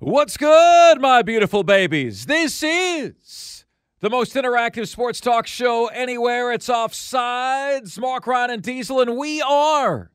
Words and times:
What's 0.00 0.36
good, 0.36 1.00
my 1.00 1.22
beautiful 1.22 1.64
babies? 1.64 2.26
This 2.26 2.62
is 2.62 3.64
the 3.98 4.08
most 4.08 4.34
interactive 4.34 4.86
sports 4.86 5.20
talk 5.20 5.48
show 5.48 5.88
anywhere. 5.88 6.52
It's 6.52 6.68
Offsides, 6.68 7.98
Mark 7.98 8.28
Ryan 8.28 8.50
and 8.50 8.62
Diesel, 8.62 9.00
and 9.00 9.16
we 9.16 9.42
are 9.42 10.12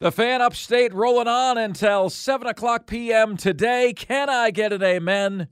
the 0.00 0.12
fan 0.12 0.42
upstate 0.42 0.92
rolling 0.92 1.28
on 1.28 1.56
until 1.56 2.10
7 2.10 2.46
o'clock 2.46 2.86
p.m. 2.86 3.38
today. 3.38 3.94
Can 3.94 4.28
I 4.28 4.50
get 4.50 4.70
an 4.70 4.82
amen? 4.82 5.48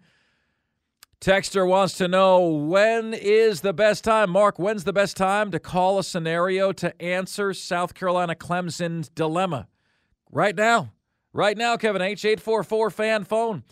Texter 1.19 1.66
wants 1.66 1.96
to 1.96 2.06
know 2.06 2.46
when 2.50 3.14
is 3.14 3.62
the 3.62 3.72
best 3.72 4.04
time, 4.04 4.28
Mark, 4.28 4.58
when's 4.58 4.84
the 4.84 4.92
best 4.92 5.16
time 5.16 5.50
to 5.52 5.58
call 5.58 5.98
a 5.98 6.04
scenario 6.04 6.70
to 6.72 7.00
answer 7.00 7.54
South 7.54 7.94
Carolina 7.94 8.34
Clemson's 8.34 9.08
dilemma? 9.08 9.69
Right 10.30 10.54
now. 10.54 10.92
Right 11.32 11.56
now, 11.56 11.76
Kevin 11.76 12.02
H, 12.02 12.24
844 12.24 12.90
fan 12.90 13.24
phone. 13.24 13.64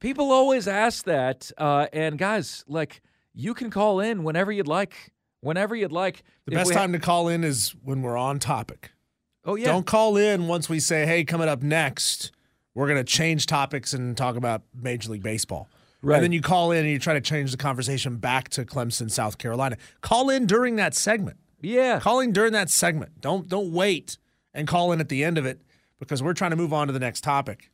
People 0.00 0.32
always 0.32 0.68
ask 0.68 1.04
that. 1.04 1.50
Uh, 1.56 1.86
and 1.92 2.18
guys, 2.18 2.64
like, 2.66 3.00
you 3.34 3.54
can 3.54 3.70
call 3.70 4.00
in 4.00 4.24
whenever 4.24 4.52
you'd 4.52 4.68
like. 4.68 5.12
Whenever 5.40 5.76
you'd 5.76 5.92
like. 5.92 6.22
The 6.46 6.52
best 6.52 6.72
time 6.72 6.92
to 6.92 6.98
call 6.98 7.28
in 7.28 7.44
is 7.44 7.74
when 7.82 8.02
we're 8.02 8.16
on 8.16 8.38
topic. 8.38 8.90
Oh, 9.44 9.54
yeah. 9.54 9.66
Don't 9.66 9.86
call 9.86 10.16
in 10.16 10.48
once 10.48 10.68
we 10.68 10.80
say, 10.80 11.06
hey, 11.06 11.24
coming 11.24 11.48
up 11.48 11.62
next, 11.62 12.32
we're 12.74 12.88
going 12.88 12.98
to 12.98 13.04
change 13.04 13.46
topics 13.46 13.92
and 13.92 14.16
talk 14.16 14.36
about 14.36 14.62
Major 14.74 15.12
League 15.12 15.22
Baseball. 15.22 15.68
Right. 16.02 16.16
And 16.16 16.24
then 16.24 16.32
you 16.32 16.40
call 16.42 16.72
in 16.72 16.80
and 16.80 16.90
you 16.90 16.98
try 16.98 17.14
to 17.14 17.20
change 17.20 17.52
the 17.52 17.56
conversation 17.56 18.16
back 18.16 18.48
to 18.50 18.64
Clemson, 18.64 19.10
South 19.10 19.38
Carolina. 19.38 19.76
Call 20.00 20.30
in 20.30 20.46
during 20.46 20.76
that 20.76 20.94
segment. 20.94 21.38
Yeah. 21.60 22.00
Calling 22.00 22.32
during 22.32 22.52
that 22.52 22.70
segment. 22.70 23.20
Don't 23.20 23.48
don't 23.48 23.72
wait 23.72 24.18
and 24.52 24.68
call 24.68 24.92
in 24.92 25.00
at 25.00 25.08
the 25.08 25.24
end 25.24 25.38
of 25.38 25.46
it 25.46 25.62
because 25.98 26.22
we're 26.22 26.34
trying 26.34 26.50
to 26.50 26.56
move 26.56 26.72
on 26.72 26.86
to 26.86 26.92
the 26.92 27.00
next 27.00 27.22
topic. 27.22 27.70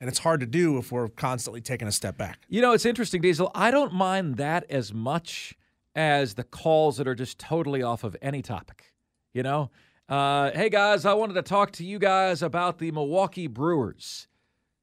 And 0.00 0.08
it's 0.08 0.18
hard 0.18 0.40
to 0.40 0.46
do 0.46 0.76
if 0.78 0.92
we're 0.92 1.08
constantly 1.08 1.60
taking 1.60 1.88
a 1.88 1.92
step 1.92 2.18
back. 2.18 2.40
You 2.48 2.60
know, 2.60 2.72
it's 2.72 2.84
interesting, 2.84 3.22
Diesel. 3.22 3.50
I 3.54 3.70
don't 3.70 3.94
mind 3.94 4.36
that 4.36 4.70
as 4.70 4.92
much 4.92 5.54
as 5.94 6.34
the 6.34 6.44
calls 6.44 6.98
that 6.98 7.08
are 7.08 7.14
just 7.14 7.38
totally 7.38 7.82
off 7.82 8.04
of 8.04 8.14
any 8.20 8.42
topic. 8.42 8.92
You 9.32 9.42
know, 9.42 9.70
uh, 10.08 10.50
hey 10.52 10.68
guys, 10.68 11.04
I 11.04 11.14
wanted 11.14 11.34
to 11.34 11.42
talk 11.42 11.72
to 11.72 11.84
you 11.84 11.98
guys 11.98 12.42
about 12.42 12.78
the 12.78 12.90
Milwaukee 12.90 13.46
Brewers. 13.46 14.28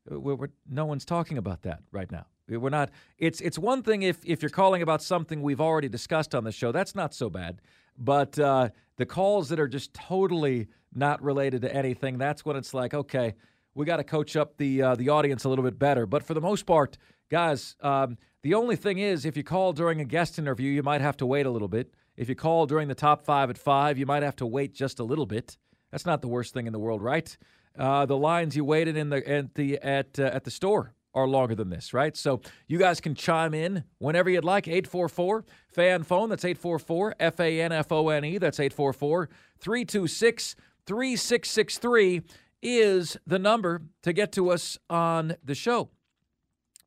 We're, 0.10 0.36
we're, 0.36 0.50
no 0.70 0.86
one's 0.86 1.06
talking 1.06 1.38
about 1.38 1.62
that 1.62 1.80
right 1.92 2.12
now. 2.12 2.26
We're 2.50 2.70
not. 2.70 2.90
It's 3.18 3.40
it's 3.40 3.58
one 3.58 3.84
thing 3.84 4.02
if 4.02 4.18
if 4.26 4.42
you're 4.42 4.50
calling 4.50 4.82
about 4.82 5.02
something 5.02 5.42
we've 5.42 5.62
already 5.62 5.88
discussed 5.88 6.36
on 6.36 6.44
the 6.44 6.52
show. 6.52 6.74
That's 6.74 6.94
not 6.94 7.14
so 7.14 7.30
bad. 7.30 7.62
But 7.98 8.38
uh, 8.38 8.70
the 8.98 9.06
calls 9.06 9.48
that 9.50 9.60
are 9.60 9.68
just 9.68 9.94
totally 9.94 10.68
not 10.96 11.22
related 11.22 11.62
to 11.64 11.76
anything, 11.76 12.18
that's 12.18 12.46
when 12.46 12.56
it's 12.56 12.74
like, 12.74 12.94
okay, 12.94 13.34
we 13.76 13.86
got 13.86 13.98
to 13.98 14.04
coach 14.04 14.36
up 14.36 14.58
the 14.58 14.82
uh, 14.82 14.96
the 14.96 15.10
audience 15.10 15.44
a 15.44 15.50
little 15.50 15.64
bit 15.64 15.80
better. 15.80 16.06
But 16.06 16.24
for 16.24 16.34
the 16.34 16.42
most 16.42 16.66
part, 16.66 16.98
guys, 17.30 17.76
um, 17.82 18.18
the 18.44 18.54
only 18.54 18.76
thing 18.76 19.00
is, 19.00 19.26
if 19.26 19.36
you 19.38 19.44
call 19.44 19.74
during 19.74 20.02
a 20.02 20.06
guest 20.06 20.38
interview, 20.38 20.70
you 20.72 20.84
might 20.84 21.02
have 21.02 21.18
to 21.18 21.26
wait 21.26 21.46
a 21.46 21.50
little 21.50 21.68
bit. 21.68 21.94
If 22.16 22.30
you 22.30 22.36
call 22.36 22.66
during 22.66 22.88
the 22.88 22.96
top 22.96 23.24
five 23.24 23.50
at 23.50 23.58
five, 23.58 23.98
you 23.98 24.06
might 24.06 24.24
have 24.24 24.36
to 24.38 24.46
wait 24.46 24.74
just 24.74 25.00
a 25.00 25.04
little 25.04 25.26
bit. 25.26 25.58
That's 25.92 26.06
not 26.06 26.22
the 26.22 26.28
worst 26.28 26.54
thing 26.54 26.68
in 26.68 26.74
the 26.74 26.80
world, 26.80 27.02
right? 27.02 27.36
Uh, 27.78 28.06
the 28.06 28.18
lines 28.18 28.56
you 28.56 28.64
waited 28.64 28.96
in 28.98 29.10
the 29.10 29.28
at 29.28 29.56
the 29.56 29.80
at 29.80 30.20
uh, 30.20 30.24
at 30.24 30.44
the 30.44 30.52
store 30.52 30.94
are 31.16 31.28
longer 31.28 31.56
than 31.56 31.70
this, 31.70 31.94
right? 31.94 32.16
So 32.18 32.42
you 32.68 32.78
guys 32.78 33.00
can 33.00 33.16
chime 33.16 33.54
in 33.54 33.84
whenever 34.00 34.30
you'd 34.30 34.44
like. 34.44 34.68
844 34.68 35.46
fan 35.70 36.04
phone. 36.04 36.30
That's 36.30 36.46
844 36.46 37.16
F 37.20 37.40
A 37.40 37.62
N 37.62 37.72
F 37.72 37.92
O 37.92 38.10
N 38.10 38.26
E. 38.26 38.38
That's 38.38 38.60
844 38.60 39.30
326 39.60 40.56
3663 40.86 42.22
is 42.62 43.18
the 43.26 43.40
number 43.40 43.82
to 44.02 44.14
get 44.14 44.32
to 44.34 44.50
us 44.52 44.78
on 44.90 45.36
the 45.44 45.56
show. 45.56 45.90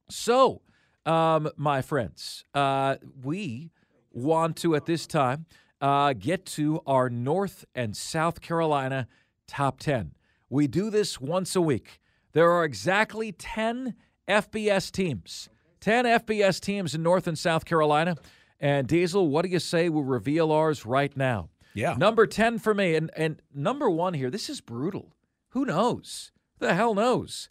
So, 0.08 0.62
um, 1.04 1.48
my 1.56 1.82
friends, 1.82 2.44
uh, 2.54 2.96
we 3.22 3.70
want 4.12 4.56
to 4.58 4.74
at 4.74 4.86
this 4.86 5.06
time 5.06 5.46
uh, 5.80 6.14
get 6.14 6.46
to 6.46 6.80
our 6.86 7.10
North 7.10 7.64
and 7.74 7.96
South 7.96 8.40
Carolina 8.40 9.06
top 9.46 9.78
10. 9.80 10.12
We 10.48 10.66
do 10.66 10.90
this 10.90 11.20
once 11.20 11.54
a 11.54 11.60
week. 11.60 12.00
There 12.32 12.50
are 12.50 12.64
exactly 12.64 13.32
10 13.32 13.94
FBS 14.28 14.90
teams, 14.90 15.48
10 15.80 16.04
FBS 16.04 16.60
teams 16.60 16.94
in 16.94 17.02
North 17.02 17.26
and 17.26 17.38
South 17.38 17.64
Carolina. 17.64 18.16
And 18.58 18.86
Diesel, 18.86 19.28
what 19.28 19.44
do 19.44 19.50
you 19.50 19.58
say 19.58 19.88
we 19.88 20.02
reveal 20.02 20.50
ours 20.50 20.86
right 20.86 21.14
now? 21.16 21.50
Yeah. 21.76 21.94
Number 21.98 22.26
10 22.26 22.59
for 22.59 22.72
me. 22.72 22.94
And, 22.94 23.10
and 23.16 23.42
number 23.54 23.91
one 23.91 24.14
here, 24.14 24.31
this 24.31 24.48
is 24.48 24.62
brutal. 24.62 25.14
Who 25.50 25.66
knows? 25.66 26.32
The 26.59 26.75
hell 26.75 26.94
knows? 26.94 27.50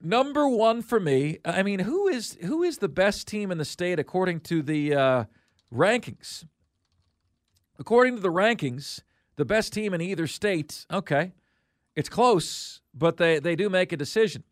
Number 0.00 0.48
one 0.48 0.82
for 0.82 1.00
me. 1.00 1.38
I 1.44 1.64
mean, 1.64 1.80
who 1.80 2.06
is 2.06 2.38
who 2.40 2.62
is 2.62 2.78
the 2.78 2.88
best 2.88 3.26
team 3.26 3.50
in 3.50 3.58
the 3.58 3.64
state 3.64 3.98
according 3.98 4.40
to 4.42 4.62
the 4.62 4.94
uh, 4.94 5.24
rankings? 5.74 6.46
According 7.80 8.14
to 8.14 8.22
the 8.22 8.30
rankings, 8.30 9.00
the 9.34 9.44
best 9.44 9.72
team 9.72 9.92
in 9.92 10.00
either 10.00 10.28
state. 10.28 10.86
Okay, 10.88 11.32
it's 11.96 12.08
close, 12.08 12.80
but 12.94 13.16
they 13.16 13.40
they 13.40 13.56
do 13.56 13.68
make 13.68 13.90
a 13.90 13.96
decision. 13.96 14.44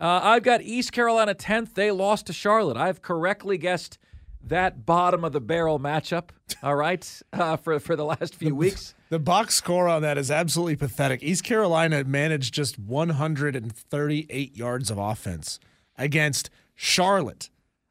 Uh, 0.00 0.20
I've 0.20 0.42
got 0.42 0.62
East 0.62 0.90
Carolina 0.90 1.32
tenth. 1.32 1.74
They 1.74 1.92
lost 1.92 2.26
to 2.26 2.32
Charlotte. 2.32 2.76
I've 2.76 3.00
correctly 3.00 3.56
guessed 3.56 3.98
that 4.44 4.86
bottom 4.86 5.24
of 5.24 5.32
the 5.32 5.40
barrel 5.40 5.78
matchup. 5.80 6.30
All 6.62 6.74
right, 6.76 7.22
uh, 7.32 7.56
for 7.56 7.78
for 7.80 7.96
the 7.96 8.04
last 8.04 8.34
few 8.34 8.54
weeks. 8.54 8.94
The 9.10 9.18
box 9.18 9.54
score 9.54 9.88
on 9.88 10.02
that 10.02 10.18
is 10.18 10.30
absolutely 10.30 10.76
pathetic. 10.76 11.22
East 11.22 11.42
Carolina 11.44 12.04
managed 12.04 12.52
just 12.54 12.78
138 12.78 14.56
yards 14.56 14.90
of 14.90 14.98
offense 14.98 15.58
against 15.96 16.50
Charlotte, 16.74 17.50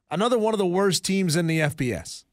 another 0.09 0.37
one 0.37 0.53
of 0.53 0.57
the 0.57 0.65
worst 0.65 1.03
teams 1.03 1.35
in 1.35 1.47
the 1.47 1.59
FBS. 1.59 2.23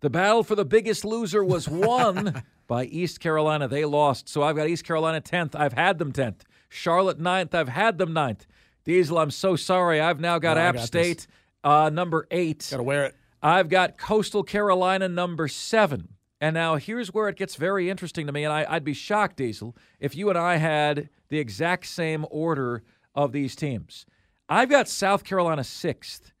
The 0.00 0.10
battle 0.10 0.42
for 0.44 0.54
the 0.54 0.64
biggest 0.64 1.04
loser 1.04 1.42
was 1.44 1.68
won 1.68 2.42
by 2.66 2.84
East 2.84 3.20
Carolina. 3.20 3.66
They 3.68 3.84
lost. 3.84 4.28
So 4.28 4.42
I've 4.42 4.56
got 4.56 4.68
East 4.68 4.84
Carolina 4.84 5.20
10th. 5.20 5.54
I've 5.54 5.72
had 5.72 5.98
them 5.98 6.12
10th. 6.12 6.40
Charlotte 6.68 7.18
9th. 7.18 7.54
I've 7.54 7.68
had 7.70 7.96
them 7.98 8.10
9th. 8.10 8.40
Diesel, 8.84 9.18
I'm 9.18 9.30
so 9.30 9.56
sorry. 9.56 10.00
I've 10.00 10.20
now 10.20 10.38
got 10.38 10.58
Oh, 10.58 10.60
App 10.60 10.74
got 10.76 10.86
State 10.86 11.26
uh, 11.64 11.90
number 11.92 12.26
8. 12.30 12.68
Got 12.70 12.76
to 12.76 12.82
wear 12.82 13.04
it. 13.06 13.16
I've 13.46 13.68
got 13.68 13.96
Coastal 13.96 14.42
Carolina 14.42 15.08
number 15.08 15.46
7. 15.46 16.08
And 16.40 16.54
now 16.54 16.74
here's 16.74 17.14
where 17.14 17.28
it 17.28 17.36
gets 17.36 17.54
very 17.54 17.88
interesting 17.88 18.26
to 18.26 18.32
me, 18.32 18.42
and 18.42 18.52
I, 18.52 18.66
I'd 18.68 18.82
be 18.82 18.92
shocked, 18.92 19.36
Diesel, 19.36 19.76
if 20.00 20.16
you 20.16 20.28
and 20.30 20.36
I 20.36 20.56
had 20.56 21.10
the 21.28 21.38
exact 21.38 21.86
same 21.86 22.26
order 22.28 22.82
of 23.14 23.30
these 23.30 23.54
teams. 23.54 24.04
I've 24.48 24.68
got 24.68 24.88
South 24.88 25.22
Carolina 25.22 25.62
sixth, 25.62 26.32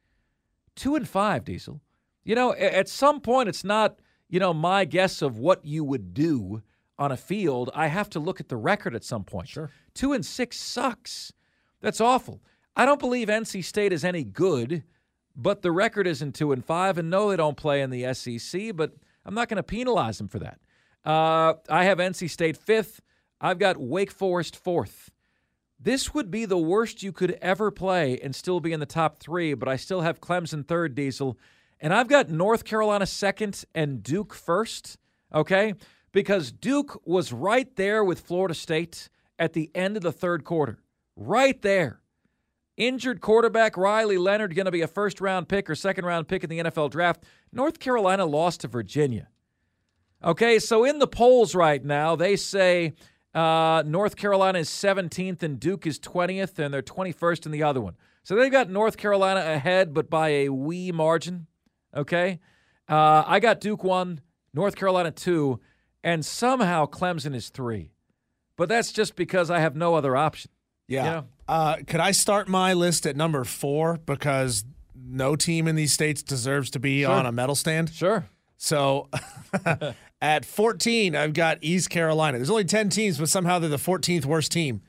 two 0.74 0.96
and 0.96 1.08
five, 1.08 1.44
Diesel. 1.44 1.80
You 2.24 2.34
know, 2.34 2.52
at 2.54 2.88
some 2.88 3.20
point, 3.20 3.48
it's 3.48 3.62
not 3.62 4.00
you 4.28 4.40
know 4.40 4.52
my 4.52 4.84
guess 4.84 5.22
of 5.22 5.38
what 5.38 5.64
you 5.64 5.84
would 5.84 6.12
do 6.12 6.60
on 6.98 7.12
a 7.12 7.16
field. 7.16 7.70
I 7.72 7.86
have 7.86 8.10
to 8.10 8.18
look 8.18 8.40
at 8.40 8.48
the 8.48 8.56
record 8.56 8.96
at 8.96 9.04
some 9.04 9.22
point. 9.22 9.48
Sure. 9.48 9.70
two 9.94 10.12
and 10.12 10.26
six 10.26 10.58
sucks. 10.58 11.32
That's 11.80 12.00
awful. 12.00 12.42
I 12.74 12.84
don't 12.84 12.98
believe 12.98 13.28
NC 13.28 13.62
State 13.62 13.92
is 13.92 14.04
any 14.04 14.24
good, 14.24 14.82
but 15.36 15.62
the 15.62 15.70
record 15.70 16.06
isn't 16.06 16.34
two 16.34 16.52
and 16.52 16.64
five. 16.64 16.98
And 16.98 17.10
no, 17.10 17.30
they 17.30 17.36
don't 17.36 17.56
play 17.56 17.82
in 17.82 17.90
the 17.90 18.12
SEC, 18.14 18.74
but 18.74 18.94
I'm 19.24 19.34
not 19.34 19.48
going 19.48 19.58
to 19.58 19.62
penalize 19.62 20.18
them 20.18 20.28
for 20.28 20.38
that. 20.38 20.58
Uh, 21.04 21.54
I 21.68 21.84
have 21.84 21.98
NC 21.98 22.30
State 22.30 22.56
fifth. 22.56 23.00
I've 23.40 23.58
got 23.58 23.76
Wake 23.76 24.10
Forest 24.10 24.56
fourth. 24.56 25.10
This 25.78 26.14
would 26.14 26.30
be 26.30 26.46
the 26.46 26.58
worst 26.58 27.02
you 27.02 27.12
could 27.12 27.38
ever 27.42 27.70
play 27.70 28.18
and 28.18 28.34
still 28.34 28.60
be 28.60 28.72
in 28.72 28.80
the 28.80 28.86
top 28.86 29.18
three, 29.18 29.52
but 29.52 29.68
I 29.68 29.76
still 29.76 30.00
have 30.00 30.20
Clemson 30.20 30.66
third, 30.66 30.94
Diesel. 30.94 31.38
And 31.78 31.92
I've 31.92 32.08
got 32.08 32.30
North 32.30 32.64
Carolina 32.64 33.04
second 33.04 33.64
and 33.74 34.02
Duke 34.02 34.32
first, 34.32 34.96
okay? 35.34 35.74
Because 36.12 36.50
Duke 36.50 37.00
was 37.06 37.32
right 37.32 37.74
there 37.76 38.02
with 38.02 38.20
Florida 38.20 38.54
State 38.54 39.10
at 39.38 39.52
the 39.52 39.70
end 39.74 39.98
of 39.98 40.02
the 40.02 40.12
third 40.12 40.44
quarter. 40.44 40.78
Right 41.14 41.60
there. 41.60 42.00
Injured 42.76 43.22
quarterback 43.22 43.76
Riley 43.76 44.18
Leonard 44.18 44.54
going 44.54 44.66
to 44.66 44.70
be 44.70 44.82
a 44.82 44.88
first 44.88 45.20
round 45.20 45.48
pick 45.48 45.70
or 45.70 45.74
second 45.74 46.04
round 46.04 46.28
pick 46.28 46.44
in 46.44 46.50
the 46.50 46.58
NFL 46.58 46.90
draft. 46.90 47.24
North 47.50 47.78
Carolina 47.78 48.26
lost 48.26 48.60
to 48.60 48.68
Virginia. 48.68 49.28
Okay, 50.22 50.58
so 50.58 50.84
in 50.84 50.98
the 50.98 51.06
polls 51.06 51.54
right 51.54 51.82
now, 51.82 52.16
they 52.16 52.36
say 52.36 52.94
uh, 53.34 53.82
North 53.86 54.16
Carolina 54.16 54.58
is 54.58 54.68
17th 54.68 55.42
and 55.42 55.60
Duke 55.60 55.86
is 55.86 55.98
20th, 55.98 56.58
and 56.58 56.72
they're 56.72 56.82
21st 56.82 57.46
in 57.46 57.52
the 57.52 57.62
other 57.62 57.80
one. 57.80 57.96
So 58.22 58.34
they've 58.34 58.52
got 58.52 58.68
North 58.68 58.96
Carolina 58.96 59.40
ahead, 59.40 59.94
but 59.94 60.10
by 60.10 60.28
a 60.28 60.48
wee 60.48 60.90
margin. 60.90 61.46
Okay, 61.94 62.40
uh, 62.88 63.24
I 63.26 63.40
got 63.40 63.60
Duke 63.60 63.84
one, 63.84 64.20
North 64.52 64.76
Carolina 64.76 65.10
two, 65.10 65.60
and 66.02 66.24
somehow 66.24 66.86
Clemson 66.86 67.34
is 67.34 67.48
three. 67.48 67.92
But 68.56 68.68
that's 68.68 68.92
just 68.92 69.16
because 69.16 69.50
I 69.50 69.60
have 69.60 69.76
no 69.76 69.94
other 69.94 70.16
option. 70.16 70.50
Yeah. 70.88 71.02
Know? 71.04 71.24
Uh, 71.48 71.76
could 71.86 72.00
I 72.00 72.10
start 72.12 72.48
my 72.48 72.72
list 72.72 73.06
at 73.06 73.16
number 73.16 73.44
four 73.44 73.98
because 74.06 74.64
no 74.94 75.36
team 75.36 75.68
in 75.68 75.76
these 75.76 75.92
states 75.92 76.22
deserves 76.22 76.70
to 76.70 76.80
be 76.80 77.02
Sure. 77.02 77.12
on 77.12 77.26
a 77.26 77.32
medal 77.32 77.54
stand? 77.54 77.90
Sure. 77.90 78.26
So 78.56 79.08
at 80.20 80.44
14, 80.44 81.14
I've 81.14 81.34
got 81.34 81.58
East 81.60 81.90
Carolina. 81.90 82.38
There's 82.38 82.50
only 82.50 82.64
10 82.64 82.88
teams, 82.88 83.18
but 83.18 83.28
somehow 83.28 83.58
they're 83.58 83.68
the 83.68 83.76
14th 83.76 84.24
worst 84.24 84.50
team 84.52 84.80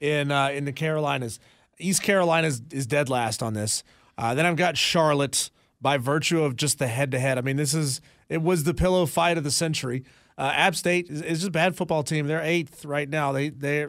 in 0.00 0.30
uh, 0.30 0.48
in 0.48 0.64
the 0.64 0.72
Carolinas. 0.72 1.40
East 1.78 2.02
Carolina 2.02 2.46
is, 2.48 2.62
is 2.70 2.86
dead 2.86 3.08
last 3.08 3.42
on 3.42 3.54
this. 3.54 3.82
Uh, 4.16 4.34
then 4.34 4.46
I've 4.46 4.56
got 4.56 4.76
Charlotte 4.76 5.50
by 5.80 5.98
virtue 5.98 6.42
of 6.42 6.56
just 6.56 6.78
the 6.78 6.86
head 6.86 7.10
to 7.12 7.18
head. 7.18 7.38
I 7.38 7.40
mean, 7.40 7.56
this 7.56 7.74
is 7.74 8.00
it 8.28 8.42
was 8.42 8.64
the 8.64 8.74
pillow 8.74 9.06
fight 9.06 9.38
of 9.38 9.44
the 9.44 9.50
century. 9.50 10.04
Uh, 10.38 10.52
App 10.54 10.74
State 10.76 11.08
is, 11.08 11.20
is 11.22 11.38
just 11.40 11.48
a 11.48 11.52
bad 11.52 11.76
football 11.76 12.02
team. 12.02 12.26
They're 12.26 12.42
eighth 12.42 12.84
right 12.84 13.08
now. 13.08 13.32
They 13.32 13.48
they 13.48 13.86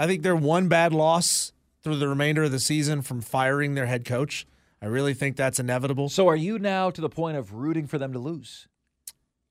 I 0.00 0.06
think 0.06 0.22
they're 0.22 0.34
one 0.34 0.68
bad 0.68 0.94
loss 0.94 1.52
through 1.82 1.98
the 1.98 2.08
remainder 2.08 2.44
of 2.44 2.52
the 2.52 2.58
season 2.58 3.02
from 3.02 3.20
firing 3.20 3.74
their 3.74 3.84
head 3.84 4.06
coach. 4.06 4.46
I 4.80 4.86
really 4.86 5.12
think 5.12 5.36
that's 5.36 5.60
inevitable. 5.60 6.08
So 6.08 6.26
are 6.28 6.36
you 6.36 6.58
now 6.58 6.90
to 6.90 7.02
the 7.02 7.10
point 7.10 7.36
of 7.36 7.52
rooting 7.52 7.86
for 7.86 7.98
them 7.98 8.14
to 8.14 8.18
lose? 8.18 8.66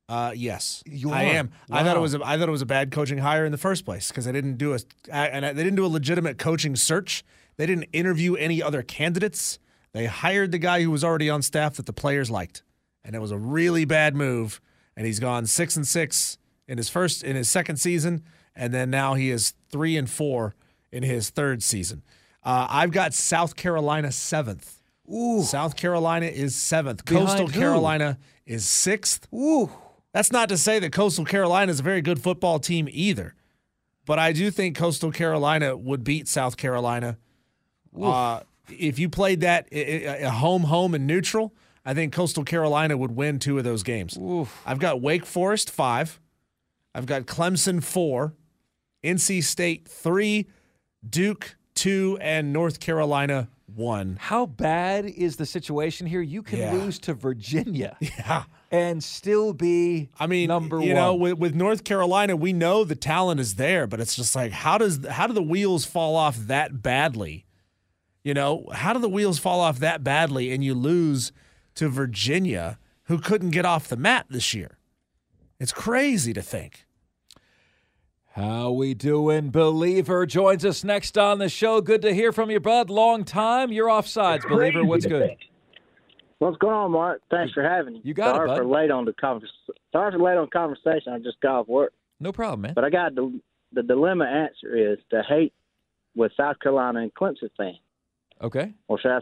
Uh, 0.07 0.31
yes, 0.35 0.81
You 0.87 1.11
I 1.11 1.21
am. 1.21 1.51
I 1.69 1.83
thought 1.83 1.95
it 1.95 1.99
was 1.99 2.15
a, 2.15 2.21
I 2.25 2.39
thought 2.39 2.47
it 2.47 2.51
was 2.51 2.63
a 2.63 2.65
bad 2.65 2.89
coaching 2.89 3.19
hire 3.19 3.45
in 3.45 3.51
the 3.51 3.59
first 3.59 3.85
place 3.85 4.07
because 4.07 4.25
they 4.25 4.31
didn't 4.31 4.57
do 4.57 4.73
a 4.73 4.79
and 5.11 5.45
they 5.45 5.63
didn't 5.63 5.75
do 5.75 5.85
a 5.85 5.87
legitimate 5.87 6.39
coaching 6.39 6.75
search. 6.75 7.23
They 7.57 7.67
didn't 7.67 7.89
interview 7.93 8.33
any 8.33 8.63
other 8.63 8.81
candidates. 8.81 9.59
They 9.91 10.07
hired 10.07 10.51
the 10.51 10.57
guy 10.57 10.81
who 10.81 10.89
was 10.89 11.03
already 11.03 11.29
on 11.29 11.43
staff 11.43 11.75
that 11.75 11.85
the 11.85 11.93
players 11.93 12.31
liked, 12.31 12.63
and 13.03 13.15
it 13.15 13.19
was 13.19 13.29
a 13.29 13.37
really 13.37 13.85
bad 13.85 14.15
move. 14.15 14.59
And 14.97 15.05
he's 15.05 15.19
gone 15.19 15.45
six 15.45 15.75
and 15.75 15.87
six 15.87 16.39
in 16.67 16.79
his 16.79 16.89
first 16.89 17.23
in 17.23 17.35
his 17.35 17.47
second 17.47 17.75
season, 17.77 18.23
and 18.55 18.73
then 18.73 18.89
now 18.89 19.13
he 19.13 19.29
is 19.29 19.53
three 19.71 19.97
and 19.97 20.09
four 20.09 20.55
in 20.91 21.03
his 21.03 21.29
third 21.29 21.63
season. 21.63 22.03
Uh, 22.43 22.67
I've 22.69 22.91
got 22.91 23.13
South 23.13 23.55
Carolina 23.55 24.11
seventh. 24.11 24.81
Ooh, 25.11 25.43
South 25.43 25.75
Carolina 25.75 26.27
is 26.27 26.55
seventh. 26.55 27.05
Behind 27.05 27.27
Coastal 27.27 27.47
who? 27.47 27.59
Carolina 27.59 28.17
is 28.45 28.65
sixth. 28.65 29.27
Ooh. 29.33 29.71
That's 30.13 30.31
not 30.31 30.49
to 30.49 30.57
say 30.57 30.79
that 30.79 30.91
Coastal 30.91 31.25
Carolina 31.25 31.71
is 31.71 31.79
a 31.79 31.83
very 31.83 32.01
good 32.01 32.19
football 32.21 32.57
team 32.59 32.87
either, 32.91 33.35
but 34.05 34.17
I 34.17 34.31
do 34.31 34.49
think 34.49 34.75
Coastal 34.75 35.11
Carolina 35.11 35.77
would 35.77 36.03
beat 36.03 36.27
South 36.27 36.57
Carolina. 36.57 37.17
Uh, 37.95 38.41
if 38.69 38.97
you 38.97 39.07
played 39.07 39.41
that 39.41 39.67
a 39.71 40.29
home, 40.29 40.63
home, 40.63 40.95
and 40.95 41.05
neutral, 41.05 41.53
I 41.85 41.93
think 41.93 42.11
Coastal 42.11 42.43
Carolina 42.43 42.97
would 42.97 43.15
win 43.15 43.37
two 43.37 43.59
of 43.59 43.63
those 43.63 43.83
games. 43.83 44.17
I've 44.65 44.79
got 44.79 44.99
Wake 44.99 45.27
Forest 45.27 45.69
five, 45.69 46.19
I've 46.95 47.05
got 47.05 47.23
Clemson 47.23 47.83
four, 47.83 48.33
NC 49.03 49.43
State 49.43 49.87
three, 49.87 50.47
Duke 51.07 51.55
two, 51.75 52.17
and 52.21 52.51
North 52.51 52.79
Carolina 52.79 53.49
one. 53.73 54.17
How 54.19 54.45
bad 54.47 55.05
is 55.05 55.35
the 55.37 55.45
situation 55.45 56.07
here? 56.07 56.21
You 56.21 56.41
can 56.43 56.59
Yeah. 56.59 56.73
lose 56.73 56.99
to 56.99 57.13
Virginia 57.13 57.95
Yeah. 58.01 58.43
and 58.71 59.03
still 59.03 59.53
be 59.53 60.09
I 60.19 60.27
mean, 60.27 60.47
number 60.47 60.77
you 60.81 60.93
one. 60.93 60.95
know, 60.95 61.15
with, 61.15 61.37
with 61.37 61.55
North 61.55 61.83
Carolina, 61.83 62.35
we 62.35 62.51
know 62.51 62.83
the 62.83 62.95
talent 62.95 63.39
is 63.39 63.55
there, 63.55 63.87
but 63.87 63.99
it's 64.01 64.15
just 64.15 64.35
like 64.35 64.51
how 64.51 64.77
does 64.77 65.05
how 65.07 65.27
do 65.27 65.33
the 65.33 65.43
wheels 65.43 65.85
fall 65.85 66.15
off 66.15 66.35
that 66.47 66.81
badly? 66.81 67.45
You 68.23 68.33
know, 68.33 68.65
how 68.73 68.91
do 68.93 68.99
the 68.99 69.07
wheels 69.07 69.39
fall 69.39 69.61
off 69.61 69.79
that 69.79 70.03
badly 70.03 70.51
and 70.51 70.61
you 70.63 70.73
lose 70.73 71.31
to 71.75 71.87
Virginia, 71.87 72.77
who 73.03 73.17
couldn't 73.19 73.51
get 73.51 73.65
off 73.65 73.87
the 73.87 73.95
mat 73.95 74.25
this 74.29 74.53
year? 74.53 74.77
It's 75.59 75.71
crazy 75.71 76.33
to 76.33 76.41
think. 76.41 76.85
How 78.39 78.71
we 78.71 78.93
doing, 78.93 79.49
Believer? 79.49 80.25
Joins 80.25 80.63
us 80.63 80.85
next 80.85 81.17
on 81.17 81.39
the 81.39 81.49
show. 81.49 81.81
Good 81.81 82.01
to 82.03 82.13
hear 82.13 82.31
from 82.31 82.49
you, 82.49 82.61
bud. 82.61 82.89
Long 82.89 83.25
time. 83.25 83.69
You're 83.73 83.89
offsides, 83.89 84.47
Believer. 84.47 84.85
What's 84.85 85.05
good? 85.05 85.31
What's 86.37 86.55
going 86.55 86.73
on, 86.73 86.91
Mark? 86.91 87.21
Thanks 87.29 87.51
for 87.53 87.61
having 87.61 87.95
me. 87.95 88.01
You 88.05 88.13
got 88.13 88.29
it, 88.29 88.37
Sorry 88.37 88.47
bud. 88.47 88.57
for 88.59 88.65
late 88.65 88.91
on 88.91 89.03
the 89.03 89.11
convers- 89.11 89.51
Sorry 89.91 90.13
for 90.13 90.19
late 90.19 90.37
on 90.37 90.47
conversation. 90.51 91.11
I 91.11 91.19
just 91.19 91.37
got 91.41 91.55
off 91.59 91.67
work, 91.67 91.91
No 92.21 92.31
problem, 92.31 92.61
man. 92.61 92.73
but 92.75 92.85
I 92.85 92.89
got 92.89 93.13
the 93.13 93.41
the 93.73 93.83
dilemma 93.83 94.23
answer 94.23 94.73
is 94.93 94.99
to 95.09 95.21
hate 95.21 95.51
with 96.15 96.31
South 96.37 96.59
Carolina 96.61 97.01
and 97.01 97.13
Clemson 97.13 97.49
fan, 97.57 97.75
Okay. 98.41 98.71
or 98.87 98.97
should 99.01 99.11
I? 99.11 99.19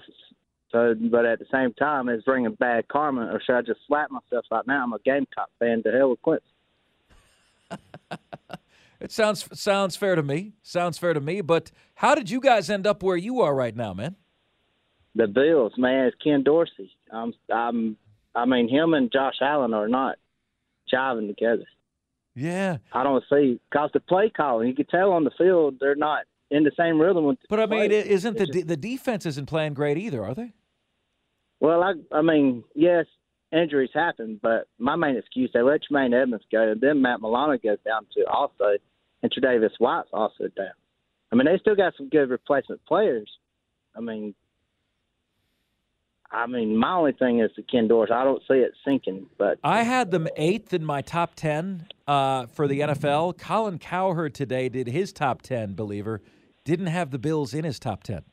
So, 0.72 0.94
but 1.10 1.26
at 1.26 1.40
the 1.40 1.46
same 1.52 1.74
time, 1.74 2.08
it's 2.08 2.24
bringing 2.24 2.54
bad 2.54 2.88
karma, 2.88 3.32
or 3.34 3.42
should 3.42 3.56
I 3.56 3.62
just 3.64 3.80
slap 3.88 4.12
myself 4.12 4.46
right 4.52 4.66
now? 4.68 4.84
I'm 4.84 4.94
a 4.94 5.00
Gamecock 5.00 5.50
fan. 5.58 5.82
To 5.84 5.92
hell 5.92 6.12
with 6.12 6.22
Clemson. 6.22 6.40
It 9.00 9.12
sounds 9.12 9.48
sounds 9.60 9.96
fair 9.96 10.16
to 10.16 10.24
me. 10.24 10.54
Sounds 10.64 10.98
fair 10.98 11.14
to 11.14 11.22
me. 11.22 11.42
But 11.42 11.72
how 11.96 12.16
did 12.16 12.30
you 12.30 12.40
guys 12.40 12.70
end 12.70 12.88
up 12.88 13.04
where 13.04 13.18
you 13.18 13.42
are 13.42 13.54
right 13.54 13.76
now, 13.76 13.94
man? 13.94 14.16
The 15.16 15.28
Bills, 15.28 15.74
man, 15.78 16.06
it's 16.06 16.18
Ken 16.24 16.44
Dorsey. 16.44 16.92
I'm, 17.12 17.34
I'm, 17.52 17.98
I 18.36 18.46
mean, 18.46 18.70
him 18.70 18.94
and 18.94 19.12
Josh 19.12 19.36
Allen 19.42 19.74
are 19.74 19.88
not 19.88 20.18
jiving 20.94 21.28
together. 21.28 21.66
Yeah. 22.36 22.78
I 22.94 23.04
don't 23.04 23.24
see 23.32 23.60
because 23.72 23.90
the 23.94 24.00
play 24.00 24.30
calling, 24.30 24.68
you 24.68 24.76
can 24.76 24.86
tell 24.86 25.12
on 25.12 25.24
the 25.24 25.32
field 25.38 25.78
they're 25.80 25.96
not 25.96 26.26
in 26.52 26.64
the 26.64 26.72
same 26.78 27.00
rhythm 27.02 27.26
with. 27.26 27.40
The 27.42 27.48
But 27.50 27.60
I 27.60 27.66
mean, 27.66 27.90
play. 27.90 28.08
isn't 28.08 28.38
the 28.38 28.64
the 28.64 28.78
defense 28.78 29.26
isn't 29.26 29.48
playing 29.48 29.74
great 29.74 29.98
either, 29.98 30.24
are 30.24 30.36
they? 30.36 30.54
Well, 31.60 31.82
I, 31.82 31.94
I 32.16 32.22
mean, 32.22 32.64
yes, 32.76 33.08
injuries 33.52 33.90
happen, 33.94 34.40
but 34.42 34.68
my 34.78 34.96
main 34.96 35.18
excuse 35.18 35.50
they 35.54 35.62
let 35.62 35.82
Jermaine 35.90 36.20
Edmunds 36.20 36.46
go, 36.52 36.72
and 36.72 36.82
then 36.82 37.02
Matt 37.02 37.22
Milano 37.22 37.58
goes 37.58 37.78
down 37.86 38.06
to 38.16 38.26
also, 38.28 38.78
and 39.24 39.32
Tre'Davious 39.32 39.72
White's 39.80 40.10
also 40.14 40.46
down. 40.56 40.74
I 41.32 41.36
mean, 41.36 41.46
they 41.46 41.58
still 41.60 41.76
got 41.76 41.94
some 41.98 42.10
good 42.10 42.30
replacement 42.30 42.84
players. 42.86 43.30
I 43.96 44.02
mean, 44.02 44.34
I 46.32 46.46
mean, 46.46 46.76
my 46.76 46.94
only 46.94 47.14
thing 47.14 47.40
is 47.40 47.52
the 47.56 47.64
Ken 47.64 47.88
Dorsey. 47.88 48.12
I 48.12 48.24
don't 48.24 48.42
see 48.48 48.56
it 48.56 48.74
syncing, 48.86 49.26
but 49.38 49.60
I 49.64 49.84
had 49.84 50.12
them 50.12 50.28
eighth 50.36 50.74
in 50.74 50.84
my 50.84 51.02
top 51.02 51.36
10 51.36 51.88
uh, 52.06 52.48
for 52.48 52.68
the 52.68 52.82
NFL. 52.82 53.38
Colin 53.38 53.80
Cowherd 53.80 54.34
today 54.34 54.68
did 54.68 54.88
his 54.88 55.14
top 55.14 55.42
10, 55.42 55.74
believer. 55.76 56.22
Didn't 56.66 56.88
have 56.88 57.12
the 57.12 57.20
Bills 57.20 57.54
in 57.54 57.64
his 57.64 57.80
top 57.80 58.04
10. 58.04 58.24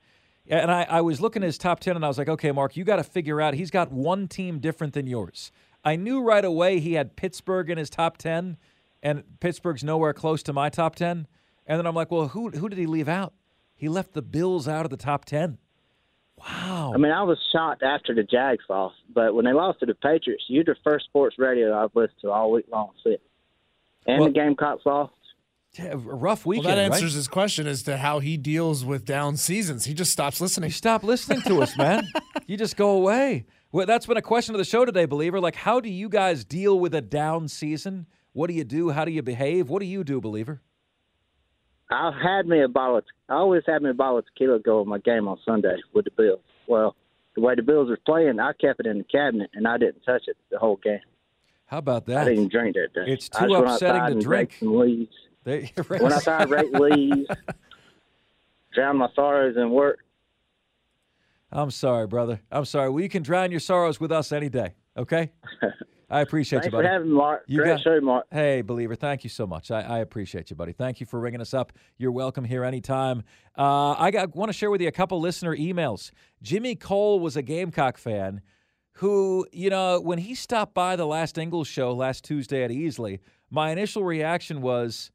And 0.49 0.71
I, 0.71 0.83
I 0.89 1.01
was 1.01 1.21
looking 1.21 1.43
at 1.43 1.47
his 1.47 1.57
top 1.59 1.81
10 1.81 1.97
and 1.97 2.05
I 2.05 2.09
was 2.09 2.19
like, 2.19 2.29
okay, 2.29 2.53
Mark, 2.53 2.77
you 2.77 2.85
got 2.85 2.97
to 2.97 3.05
figure 3.05 3.41
out 3.41 3.55
he's 3.55 3.71
got 3.71 3.91
one 3.91 4.29
team 4.29 4.59
different 4.59 4.93
than 4.93 5.07
yours. 5.07 5.51
I 5.85 5.97
knew 5.97 6.23
right 6.23 6.45
away 6.45 6.81
he 6.81 6.95
had 6.95 7.17
Pittsburgh 7.17 7.71
in 7.71 7.79
his 7.79 7.91
top 7.91 8.17
10, 8.17 8.57
and 9.03 9.23
Pittsburgh's 9.41 9.85
nowhere 9.85 10.13
close 10.15 10.43
to 10.45 10.53
my 10.53 10.71
top 10.71 10.97
10. 10.97 11.27
And 11.67 11.79
then 11.79 11.87
I'm 11.87 11.95
like, 11.95 12.11
well, 12.11 12.29
who, 12.29 12.51
who 12.51 12.69
did 12.69 12.79
he 12.79 12.87
leave 12.87 13.09
out? 13.09 13.33
He 13.75 13.89
left 13.89 14.13
the 14.13 14.23
Bills 14.23 14.67
out 14.69 14.85
of 14.87 14.91
the 14.91 14.97
top 14.97 15.25
10. 15.25 15.59
Wow. 16.37 16.93
I 16.95 16.99
mean, 16.99 17.13
I 17.13 17.23
was 17.23 17.39
shocked 17.53 17.83
after 17.83 18.15
the 18.15 18.23
Jags 18.23 18.65
lost, 18.69 18.97
but 19.15 19.35
when 19.35 19.45
they 19.45 19.53
lost 19.53 19.81
to 19.81 19.87
the 19.87 19.95
Patriots, 19.95 20.45
you're 20.49 20.65
the 20.65 20.77
first 20.85 21.07
sports 21.07 21.37
radio 21.39 21.75
I've 21.75 21.95
listened 21.95 22.21
to 22.23 22.31
all 22.31 22.51
week 22.51 22.67
long 22.71 22.91
since. 23.03 23.21
And 24.07 24.21
Well- 24.21 24.29
the 24.29 24.35
Gamecocks 24.35 24.85
lost. 24.85 25.13
Yeah, 25.79 25.93
a 25.93 25.97
rough 25.97 26.47
weekend. 26.47 26.67
Well, 26.67 26.77
that 26.77 26.83
right? 26.83 26.95
answers 26.95 27.15
his 27.15 27.27
question 27.27 27.67
as 27.67 27.83
to 27.85 27.97
how 27.97 28.21
he 28.21 28.37
deals 28.37 28.85
with 28.85 29.05
down 29.05 29.37
seasons. 29.37 29.85
He 29.85 29.95
just 29.95 30.13
stops 30.13 30.41
listening. 30.41 30.69
You 30.69 30.75
stop 30.75 31.03
listening 31.03 31.43
to 31.43 31.63
us, 31.63 31.77
man. 31.77 32.07
you 32.47 32.57
just 32.57 32.77
go 32.77 32.91
away. 32.91 33.47
Well, 33.73 33.87
that's 33.87 34.07
been 34.07 34.17
a 34.17 34.23
question 34.23 34.55
of 34.55 34.59
the 34.59 34.65
show 34.65 34.85
today, 34.85 35.05
believer. 35.05 35.41
Like, 35.41 35.57
how 35.57 35.81
do 35.81 35.89
you 35.89 36.09
guys 36.09 36.45
deal 36.45 36.79
with 36.79 36.95
a 36.95 37.01
down 37.01 37.49
season? 37.49 38.07
What 38.33 38.47
do 38.47 38.55
you 38.55 38.63
do? 38.63 38.91
How 38.91 39.05
do 39.05 39.11
you 39.11 39.23
behave? 39.23 39.69
What 39.69 39.81
do 39.81 39.87
you 39.87 40.05
do, 40.05 40.21
believer? 40.21 40.63
I've 41.91 42.15
had 42.15 42.47
me 42.47 42.63
a 42.63 42.69
bottle. 42.69 42.99
Of, 42.99 43.05
I 43.29 43.35
always 43.35 43.63
had 43.67 43.83
me 43.83 43.91
a 43.91 43.95
bottle 43.95 44.19
of 44.19 44.27
tequila 44.27 44.61
go 44.61 44.81
with 44.81 44.89
my 44.89 44.99
game 44.99 45.27
on 45.27 45.39
Sunday 45.45 45.77
with 45.93 46.05
the 46.05 46.13
Bills. 46.17 46.41
Well, 46.69 46.95
the 47.35 47.41
way 47.41 47.55
the 47.57 47.63
Bills 47.63 47.89
were 47.89 47.99
playing, 48.07 48.39
I 48.39 48.53
kept 48.53 48.81
it 48.81 48.87
in 48.87 48.99
the 48.99 49.05
cabinet 49.05 49.51
and 49.55 49.67
I 49.67 49.79
didn't 49.79 50.03
touch 50.03 50.23
it 50.29 50.37
the 50.51 50.59
whole 50.59 50.77
game. 50.77 51.01
How 51.67 51.79
about 51.79 52.07
that? 52.07 52.19
I 52.19 52.25
didn't 52.25 52.53
drink 52.53 52.77
that 52.77 52.95
day. 52.95 53.13
It's 53.13 53.29
too 53.29 53.55
upsetting 53.55 54.01
to 54.03 54.13
and 54.13 54.21
drink. 54.23 54.59
Leaves. 55.45 55.71
There- 55.75 55.99
When 55.99 56.13
I 56.13 56.21
find 56.21 56.51
raking 56.51 56.79
leaves, 56.81 57.29
drown 58.73 58.97
my 58.99 59.09
sorrows 59.15 59.57
in 59.57 59.71
work. 59.71 60.01
I'm 61.53 61.71
sorry, 61.71 62.07
brother. 62.07 62.41
I'm 62.51 62.65
sorry. 62.65 62.91
Well, 62.91 63.03
you 63.03 63.09
can 63.09 63.23
drown 63.23 63.51
your 63.51 63.61
sorrows 63.61 64.01
with 64.01 64.11
us 64.11 64.33
any 64.33 64.49
day. 64.49 64.75
Okay. 64.97 65.31
I 66.11 66.21
appreciate 66.21 66.61
Thanks 66.63 66.67
you, 66.67 66.73
buddy. 66.73 66.87
for 66.87 66.93
having 66.93 67.09
me, 67.09 67.15
Mark. 67.15 67.45
You 67.47 67.59
Great 67.59 67.69
got- 67.77 67.81
show, 67.81 68.01
Mark. 68.01 68.27
Hey, 68.31 68.61
believer, 68.63 68.95
thank 68.95 69.25
you 69.25 69.31
so 69.31 69.47
much. 69.47 69.71
I, 69.71 69.81
I 69.81 69.99
appreciate 70.01 70.51
you, 70.51 70.57
buddy. 70.57 70.73
Thank 70.73 71.01
you 71.01 71.07
for 71.07 71.19
ringing 71.21 71.41
us 71.41 71.55
up. 71.55 71.73
You're 71.97 72.13
welcome 72.13 72.45
here 72.45 72.65
anytime. 72.65 73.23
Uh, 73.57 73.93
I 73.93 74.11
got, 74.11 74.35
want 74.35 74.49
to 74.49 74.53
share 74.53 74.71
with 74.71 74.81
you 74.81 74.89
a 74.89 74.93
couple 74.93 75.21
listener 75.21 75.57
emails. 75.57 76.11
Jimmy 76.43 76.75
Cole 76.75 77.21
was 77.21 77.37
a 77.37 77.43
Gamecock 77.43 77.97
fan 77.99 78.41
who, 78.99 79.47
you 79.53 79.71
know, 79.71 80.01
when 80.01 80.19
he 80.19 80.35
stopped 80.35 80.75
by 80.75 80.95
the 80.97 81.07
last 81.07 81.39
Ingles 81.39 81.67
show 81.69 81.93
last 81.93 82.25
Tuesday 82.25 82.63
at 82.65 82.71
Easley, 82.71 83.19
my 83.51 83.71
initial 83.71 84.05
reaction 84.05 84.61
was, 84.61 85.11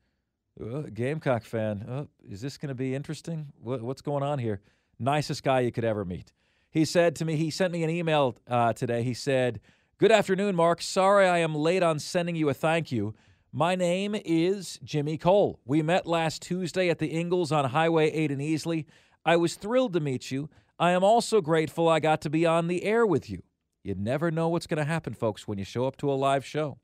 uh, 0.62 0.82
Gamecock 0.94 1.44
fan, 1.44 1.86
uh, 1.88 2.06
is 2.30 2.42
this 2.42 2.58
going 2.58 2.70
to 2.70 2.76
be 2.76 2.96
interesting? 2.96 3.48
What, 3.62 3.82
what's 3.82 4.02
going 4.02 4.24
on 4.24 4.40
here? 4.40 4.62
Nicest 5.00 5.44
guy 5.44 5.62
you 5.62 5.72
could 5.72 5.86
ever 5.86 6.06
meet. 6.06 6.34
He 6.72 6.86
said 6.86 7.16
to 7.18 7.26
me, 7.26 7.36
he 7.36 7.50
sent 7.50 7.74
me 7.74 7.84
an 7.84 7.90
email 7.90 8.36
uh, 8.48 8.74
today. 8.74 9.04
He 9.04 9.14
said, 9.14 9.60
Good 9.98 10.12
afternoon, 10.12 10.56
Mark. 10.56 10.82
Sorry 10.82 11.28
I 11.28 11.40
am 11.40 11.56
late 11.56 11.84
on 11.84 12.00
sending 12.00 12.36
you 12.36 12.48
a 12.50 12.54
thank 12.54 12.92
you. 12.92 13.16
My 13.52 13.76
name 13.76 14.16
is 14.24 14.80
Jimmy 14.84 15.18
Cole. 15.18 15.60
We 15.66 15.82
met 15.82 16.06
last 16.06 16.42
Tuesday 16.42 16.90
at 16.90 17.00
the 17.00 17.08
Ingles 17.08 17.52
on 17.52 17.66
Highway 17.66 18.12
8 18.12 18.32
in 18.32 18.40
Easley. 18.40 18.86
I 19.26 19.38
was 19.38 19.56
thrilled 19.56 19.94
to 19.94 20.00
meet 20.00 20.32
you. 20.32 20.50
I 20.78 20.92
am 20.92 21.04
also 21.04 21.42
grateful 21.42 21.90
I 21.90 22.00
got 22.00 22.22
to 22.22 22.30
be 22.30 22.46
on 22.46 22.68
the 22.68 22.84
air 22.84 23.06
with 23.06 23.30
you. 23.30 23.44
You 23.84 23.96
never 23.96 24.30
know 24.30 24.50
what's 24.50 24.68
going 24.68 24.78
to 24.78 24.86
happen, 24.86 25.14
folks, 25.14 25.48
when 25.48 25.58
you 25.58 25.66
show 25.66 25.86
up 25.86 25.98
to 25.98 26.12
a 26.12 26.14
live 26.14 26.46
show. 26.46 26.78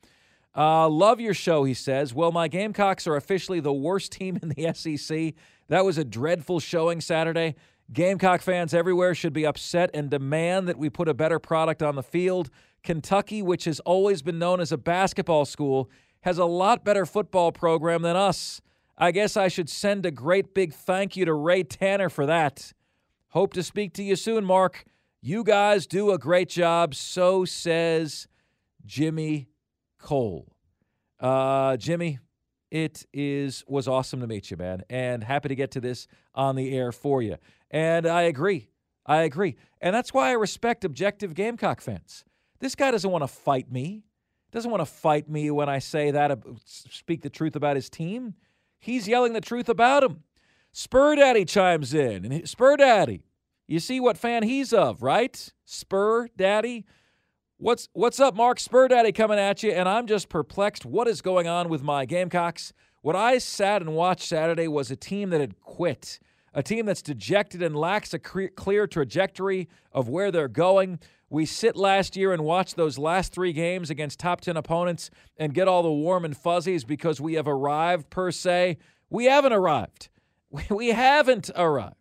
Uh, 0.56 0.88
love 0.88 1.20
your 1.20 1.34
show, 1.34 1.64
he 1.66 1.74
says. 1.74 2.14
Well, 2.14 2.32
my 2.32 2.48
Gamecocks 2.48 3.08
are 3.08 3.16
officially 3.16 3.60
the 3.60 3.74
worst 3.74 4.12
team 4.12 4.40
in 4.42 4.50
the 4.50 4.74
SEC. 4.98 5.34
That 5.68 5.84
was 5.84 5.98
a 5.98 6.06
dreadful 6.06 6.60
showing 6.60 7.02
Saturday. 7.02 7.56
Gamecock 7.92 8.42
fans 8.42 8.74
everywhere 8.74 9.14
should 9.14 9.34
be 9.34 9.46
upset 9.46 9.92
and 9.94 10.10
demand 10.10 10.68
that 10.68 10.78
we 10.78 10.90
put 10.90 11.08
a 11.08 11.14
better 11.14 11.40
product 11.40 11.84
on 11.84 11.96
the 11.96 12.04
field. 12.04 12.50
Kentucky, 12.84 13.42
which 13.42 13.66
has 13.66 13.80
always 13.82 14.22
been 14.22 14.40
known 14.40 14.60
as 14.60 14.72
a 14.72 14.78
basketball 14.78 15.46
school, 15.46 15.90
has 16.22 16.38
a 16.38 16.46
lot 16.46 16.84
better 16.84 17.06
football 17.06 17.52
program 17.52 18.02
than 18.02 18.16
us. 18.16 18.62
I 18.98 19.12
guess 19.12 19.36
I 19.36 19.50
should 19.50 19.70
send 19.70 20.06
a 20.06 20.12
great 20.12 20.54
big 20.54 20.74
thank 20.74 21.18
you 21.18 21.26
to 21.26 21.34
Ray 21.34 21.64
Tanner 21.64 22.10
for 22.10 22.26
that. 22.26 22.72
Hope 23.30 23.54
to 23.54 23.64
speak 23.64 23.94
to 23.96 24.04
you 24.04 24.16
soon, 24.16 24.46
Mark. 24.46 24.86
You 25.22 25.44
guys 25.44 25.86
do 25.86 26.12
a 26.12 26.18
great 26.18 26.50
job. 26.50 26.96
So 26.96 27.44
says 27.46 28.28
Jimmy 28.86 29.50
Cole. 30.06 30.56
Uh, 31.20 31.76
Jimmy, 31.78 32.20
it 32.72 33.06
is 33.12 33.64
was 33.68 33.88
awesome 33.88 34.22
to 34.22 34.28
meet 34.28 34.52
you, 34.52 34.58
man, 34.58 34.84
and 34.90 35.24
happy 35.24 35.50
to 35.50 35.56
get 35.56 35.72
to 35.72 35.82
this 35.82 36.08
on 36.34 36.56
the 36.56 36.78
air 36.78 36.92
for 36.92 37.22
you. 37.22 37.38
And 37.72 38.06
I 38.06 38.22
agree. 38.24 38.70
I 39.06 39.24
agree. 39.24 39.56
And 39.82 39.96
that's 39.96 40.14
why 40.14 40.30
I 40.30 40.34
respect 40.34 40.86
objective 40.86 41.34
Gamecock 41.34 41.82
fans. 41.82 42.24
This 42.60 42.76
guy 42.76 42.92
doesn't 42.92 43.10
want 43.10 43.24
to 43.24 43.28
fight 43.28 43.72
me. 43.72 44.04
Doesn't 44.52 44.72
want 44.72 44.82
to 44.82 44.86
fight 44.86 45.28
me 45.30 45.52
when 45.52 45.70
I 45.70 45.80
say 45.80 46.12
that, 46.12 46.38
speak 46.66 47.22
the 47.22 47.30
truth 47.30 47.56
about 47.56 47.76
his 47.76 47.90
team. 47.90 48.36
He's 48.80 49.08
yelling 49.08 49.34
the 49.34 49.42
truth 49.42 49.70
about 49.70 50.04
him. 50.04 50.24
Spur 50.72 51.16
Daddy 51.16 51.46
chimes 51.46 51.94
in. 51.94 52.26
And 52.26 52.48
Spur 52.48 52.78
Daddy, 52.78 53.24
you 53.68 53.80
see 53.80 54.00
what 54.00 54.18
fan 54.18 54.44
he's 54.44 54.72
of, 54.72 55.02
right? 55.02 55.52
Spur 55.66 56.28
Daddy. 56.38 56.86
What's 57.58 57.88
what's 57.94 58.20
up, 58.20 58.36
Mark 58.36 58.60
Spur 58.60 58.90
Daddy 58.90 59.14
coming 59.14 59.40
at 59.40 59.64
you? 59.64 59.72
And 59.72 59.88
I'm 59.88 60.08
just 60.08 60.28
perplexed. 60.28 60.86
What 60.86 61.08
is 61.08 61.22
going 61.22 61.48
on 61.48 61.70
with 61.70 61.82
my 61.82 62.04
Gamecocks? 62.04 62.74
What 63.02 63.16
I 63.16 63.38
sat 63.38 63.82
and 63.82 63.94
watched 63.94 64.28
Saturday 64.28 64.68
was 64.68 64.92
a 64.92 64.98
team 64.98 65.30
that 65.30 65.40
had 65.40 65.62
quit, 65.62 66.20
a 66.54 66.62
team 66.62 66.86
that's 66.86 67.02
dejected 67.02 67.64
and 67.64 67.74
lacks 67.74 68.14
a 68.14 68.20
clear 68.20 68.88
trajectory 68.88 69.70
of 69.94 70.10
where 70.10 70.32
they're 70.32 70.50
going. 70.50 71.00
We 71.30 71.46
sit 71.46 71.78
last 71.78 72.18
year 72.18 72.34
and 72.34 72.44
watch 72.44 72.76
those 72.76 72.98
last 72.98 73.32
three 73.32 73.54
games 73.54 73.90
against 73.90 74.20
top 74.20 74.42
10 74.42 74.58
opponents 74.58 75.10
and 75.38 75.54
get 75.54 75.70
all 75.70 75.82
the 75.82 75.90
warm 75.90 76.26
and 76.26 76.36
fuzzies 76.36 76.84
because 76.84 77.22
we 77.22 77.36
have 77.36 77.48
arrived, 77.48 78.10
per 78.10 78.32
se. 78.32 78.78
We 79.10 79.26
haven't 79.26 79.54
arrived. 79.54 80.10
We 80.70 80.90
haven't 80.90 81.52
arrived. 81.56 81.96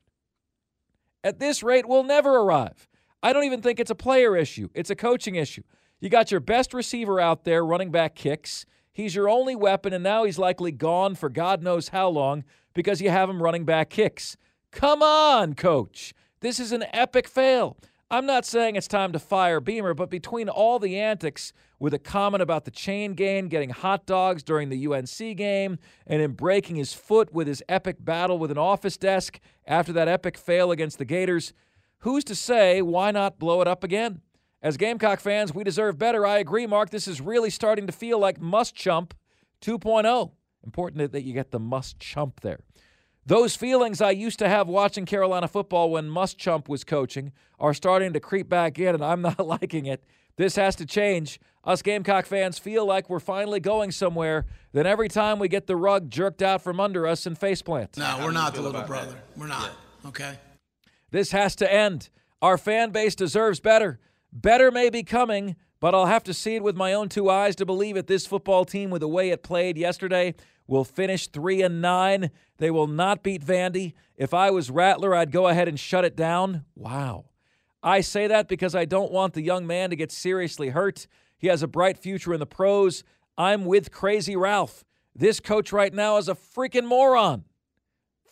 At 1.23 1.39
this 1.39 1.63
rate, 1.63 1.89
we'll 1.89 2.05
never 2.05 2.37
arrive. 2.39 2.89
I 3.25 3.33
don't 3.33 3.45
even 3.45 3.63
think 3.63 3.81
it's 3.81 3.91
a 3.91 3.95
player 3.95 4.37
issue, 4.37 4.69
it's 4.75 4.91
a 4.91 4.95
coaching 4.95 5.37
issue. 5.37 5.63
You 5.99 6.11
got 6.11 6.31
your 6.31 6.41
best 6.41 6.75
receiver 6.75 7.19
out 7.19 7.45
there 7.45 7.65
running 7.65 7.91
back 7.91 8.15
kicks. 8.15 8.67
He's 8.93 9.15
your 9.15 9.31
only 9.31 9.57
weapon, 9.57 9.95
and 9.95 10.05
now 10.05 10.25
he's 10.25 10.39
likely 10.39 10.71
gone 10.71 11.15
for 11.15 11.31
God 11.31 11.63
knows 11.63 11.89
how 11.89 12.11
long 12.11 12.45
because 12.75 13.01
you 13.01 13.09
have 13.09 13.31
him 13.31 13.43
running 13.43 13.65
back 13.65 13.89
kicks. 13.89 14.37
Come 14.73 15.03
on, 15.03 15.55
coach. 15.55 16.13
This 16.41 16.61
is 16.61 16.71
an 16.71 16.85
epic 16.93 17.27
fail. 17.27 17.79
I'm 18.11 18.27
not 18.27 18.45
saying 18.45 18.77
it's 18.77 18.87
time 18.87 19.13
to 19.13 19.19
fire 19.19 19.59
Beamer, 19.59 19.95
but 19.95 20.11
between 20.11 20.51
all 20.51 20.79
the 20.79 21.01
antics 21.01 21.55
with 21.79 21.95
a 21.95 21.99
comment 21.99 22.43
about 22.43 22.67
the 22.67 22.71
chain 22.71 23.15
gang 23.15 23.49
getting 23.49 23.71
hot 23.71 24.05
dogs 24.05 24.43
during 24.43 24.69
the 24.69 24.87
UNC 24.87 25.37
game 25.39 25.79
and 26.07 26.21
him 26.21 26.33
breaking 26.33 26.77
his 26.77 26.93
foot 26.93 27.33
with 27.33 27.47
his 27.47 27.63
epic 27.71 28.05
battle 28.05 28.39
with 28.39 28.51
an 28.51 28.59
office 28.59 28.99
desk 28.99 29.41
after 29.67 29.95
that 29.95 30.09
epic 30.09 30.37
fail 30.37 30.71
against 30.71 30.99
the 30.99 31.07
Gators, 31.07 31.55
who's 32.05 32.25
to 32.25 32.35
say 32.35 32.81
why 32.81 33.11
not 33.11 33.39
blow 33.39 33.61
it 33.61 33.69
up 33.69 33.83
again? 33.83 34.21
As 34.63 34.79
Gamecock 34.79 35.21
fans, 35.21 35.53
we 35.55 35.65
deserve 35.65 35.99
better. 35.99 36.25
I 36.25 36.39
agree, 36.39 36.67
Mark. 36.67 36.89
This 36.89 37.07
is 37.09 37.21
really 37.21 37.51
starting 37.51 37.87
to 37.87 37.93
feel 37.93 38.19
like 38.19 38.41
must 38.41 38.75
chump 38.75 39.13
2.0. 39.61 40.31
Important 40.65 41.13
that 41.13 41.23
you 41.23 41.35
get 41.35 41.51
the 41.51 41.59
must 41.59 41.99
chump 41.99 42.41
there. 42.41 42.61
Those 43.27 43.57
feelings 43.57 44.03
I 44.03 44.11
used 44.11 44.39
to 44.41 44.49
have 44.49 44.69
watching 44.69 45.07
Carolina 45.07 45.49
football 45.49 45.91
when 45.91 46.11
Must 46.11 46.37
Chump 46.37 46.69
was 46.69 46.85
coaching 46.85 47.33
are 47.59 47.73
starting 47.73 48.13
to 48.13 48.21
creep 48.21 48.51
back 48.51 48.79
in, 48.79 48.95
and 48.95 49.03
I'm 49.03 49.23
not 49.23 49.45
liking 49.45 49.87
it. 49.87 50.05
This 50.37 50.57
has 50.57 50.77
to 50.77 50.87
change. 50.87 51.41
Us 51.65 51.81
Gamecock 51.81 52.27
fans 52.27 52.59
feel 52.59 52.85
like 52.85 53.09
we're 53.09 53.21
finally 53.21 53.61
going 53.61 53.93
somewhere. 53.93 54.45
Then 54.73 54.87
every 54.87 55.09
time 55.09 55.39
we 55.39 55.49
get 55.49 55.67
the 55.67 55.77
rug 55.77 56.11
jerked 56.11 56.43
out 56.43 56.61
from 56.61 56.81
under 56.81 57.07
us 57.07 57.25
and 57.25 57.39
faceplant. 57.39 57.97
No, 57.97 58.19
we're 58.23 58.33
not 58.33 58.55
the 58.55 58.61
little 58.61 58.83
brother. 58.83 59.17
We're 59.37 59.47
not. 59.47 59.71
Okay. 60.05 60.35
This 61.15 61.31
has 61.31 61.55
to 61.57 61.73
end. 61.73 62.09
Our 62.43 62.59
fan 62.59 62.91
base 62.91 63.15
deserves 63.15 63.61
better. 63.61 64.01
Better 64.33 64.73
may 64.73 64.91
be 64.91 65.05
coming, 65.05 65.55
but 65.79 65.95
I'll 65.95 66.07
have 66.07 66.25
to 66.25 66.35
see 66.35 66.57
it 66.57 66.65
with 66.65 66.75
my 66.75 66.93
own 66.93 67.09
two 67.09 67.31
eyes 67.31 67.55
to 67.55 67.65
believe 67.65 67.97
it. 67.97 68.09
This 68.09 68.27
football 68.27 68.65
team, 68.65 68.91
with 68.91 68.99
the 68.99 69.07
way 69.07 69.31
it 69.31 69.45
played 69.45 69.79
yesterday, 69.79 70.35
will 70.67 70.83
finish 70.83 71.29
three 71.29 71.63
and 71.63 71.81
nine. 71.81 72.33
They 72.59 72.69
will 72.69 72.89
not 72.89 73.23
beat 73.23 73.47
Vandy. 73.47 73.93
If 74.17 74.35
I 74.35 74.51
was 74.51 74.73
Rattler, 74.73 75.15
I'd 75.15 75.31
go 75.31 75.47
ahead 75.47 75.69
and 75.69 75.79
shut 75.79 76.05
it 76.05 76.17
down. 76.17 76.65
Wow. 76.75 77.27
I 77.81 78.01
say 78.01 78.27
that 78.27 78.49
because 78.49 78.75
I 78.75 78.85
don't 78.85 79.13
want 79.13 79.35
the 79.35 79.43
young 79.43 79.69
man 79.69 79.91
to 79.91 79.97
get 79.97 80.11
seriously 80.11 80.71
hurt. 80.71 81.07
He 81.39 81.47
has 81.47 81.63
a 81.63 81.69
bright 81.69 81.97
future 81.97 82.35
in 82.35 82.41
the 82.41 82.45
pros. 82.45 83.05
I'm 83.39 83.67
with 83.67 83.93
Crazy 83.93 84.35
Ralph. 84.35 84.85
This 85.15 85.39
coach 85.39 85.73
right 85.73 85.95
now 85.95 86.17
is 86.17 86.29
a 86.29 86.35
freaking 86.35 86.87
moron. 86.87 87.45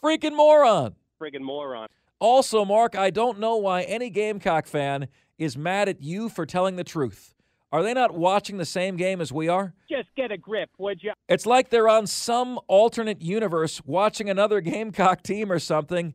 Freaking 0.03 0.35
moron. 0.35 0.97
Freaking 1.21 1.43
moron. 1.43 1.87
Also, 2.23 2.65
Mark, 2.65 2.95
I 2.95 3.11
don't 3.11 3.41
know 3.41 3.57
why 3.57 3.83
any 3.83 4.09
Gamecock 4.09 4.69
fan 4.69 5.09
is 5.39 5.59
mad 5.59 5.89
at 5.89 6.05
you 6.05 6.29
for 6.29 6.47
telling 6.47 6.77
the 6.77 6.85
truth. 6.85 7.35
Are 7.73 7.83
they 7.83 7.93
not 7.93 8.15
watching 8.15 8.59
the 8.59 8.65
same 8.65 8.97
game 8.97 9.21
as 9.21 9.33
we 9.33 9.49
are? 9.49 9.75
Just 9.91 10.09
get 10.15 10.31
a 10.31 10.39
grip, 10.39 10.71
would 10.79 11.03
you? 11.03 11.15
It's 11.29 11.47
like 11.47 11.71
they're 11.71 11.89
on 11.89 12.07
some 12.07 12.61
alternate 12.69 13.21
universe 13.21 13.83
watching 13.85 14.31
another 14.31 14.61
Gamecock 14.61 15.25
team 15.25 15.51
or 15.51 15.59
something. 15.59 16.15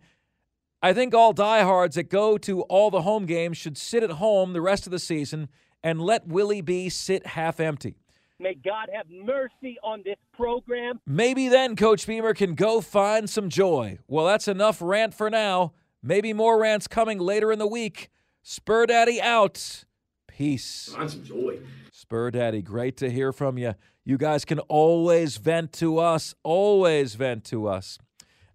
I 0.81 0.93
think 0.93 1.13
all 1.13 1.33
diehards 1.33 1.95
that 1.95 2.09
go 2.09 2.37
to 2.37 2.61
all 2.61 2.89
the 2.89 3.01
home 3.01 3.25
games 3.25 3.57
should 3.57 3.77
sit 3.77 4.01
at 4.01 4.11
home 4.11 4.53
the 4.53 4.61
rest 4.61 4.87
of 4.87 4.91
the 4.91 4.99
season 4.99 5.49
and 5.83 5.99
let 6.01 6.25
Willie 6.25 6.61
B 6.61 6.87
sit 6.87 7.27
half 7.27 7.59
empty. 7.59 7.97
May 8.39 8.53
God 8.53 8.87
have 8.93 9.07
mercy 9.09 9.77
on 9.83 10.03
this 10.05 10.15
program. 10.31 11.01
Maybe 11.05 11.49
then 11.49 11.75
Coach 11.75 12.07
Beamer 12.07 12.33
can 12.33 12.55
go 12.55 12.79
find 12.79 13.29
some 13.29 13.49
joy. 13.49 13.99
Well, 14.07 14.25
that's 14.25 14.47
enough 14.47 14.81
rant 14.81 15.13
for 15.13 15.29
now. 15.29 15.73
Maybe 16.07 16.31
more 16.31 16.57
rants 16.57 16.87
coming 16.87 17.19
later 17.19 17.51
in 17.51 17.59
the 17.59 17.67
week. 17.67 18.09
Spur 18.41 18.85
Daddy 18.85 19.21
out. 19.21 19.83
Peace. 20.25 20.93
Find 20.95 21.11
some 21.11 21.25
joy. 21.25 21.59
Spur 21.91 22.31
Daddy, 22.31 22.61
great 22.61 22.95
to 22.97 23.09
hear 23.09 23.33
from 23.33 23.57
you. 23.57 23.75
You 24.05 24.17
guys 24.17 24.45
can 24.45 24.59
always 24.59 25.35
vent 25.35 25.73
to 25.73 25.97
us. 25.99 26.33
Always 26.43 27.15
vent 27.15 27.43
to 27.45 27.67
us. 27.67 27.99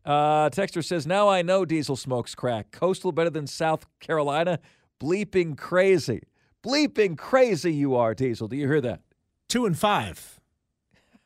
Uh, 0.03 0.49
Texter 0.49 0.83
says, 0.83 1.07
Now 1.07 1.29
I 1.29 1.43
know 1.43 1.67
Diesel 1.67 1.95
smokes 1.95 2.35
crack. 2.35 2.71
Coastal 2.71 3.13
better 3.13 3.29
than 3.29 3.47
South 3.47 3.85
Carolina. 4.01 4.59
Bleeping 4.99 5.59
crazy. 5.59 6.23
Bleeping 6.65 7.19
crazy 7.19 7.75
you 7.75 7.95
are, 7.97 8.15
Diesel. 8.15 8.49
Do 8.49 8.57
you 8.57 8.67
hear 8.67 8.81
that? 8.81 9.03
Two 9.51 9.67
and 9.67 9.79
five. 9.79 10.41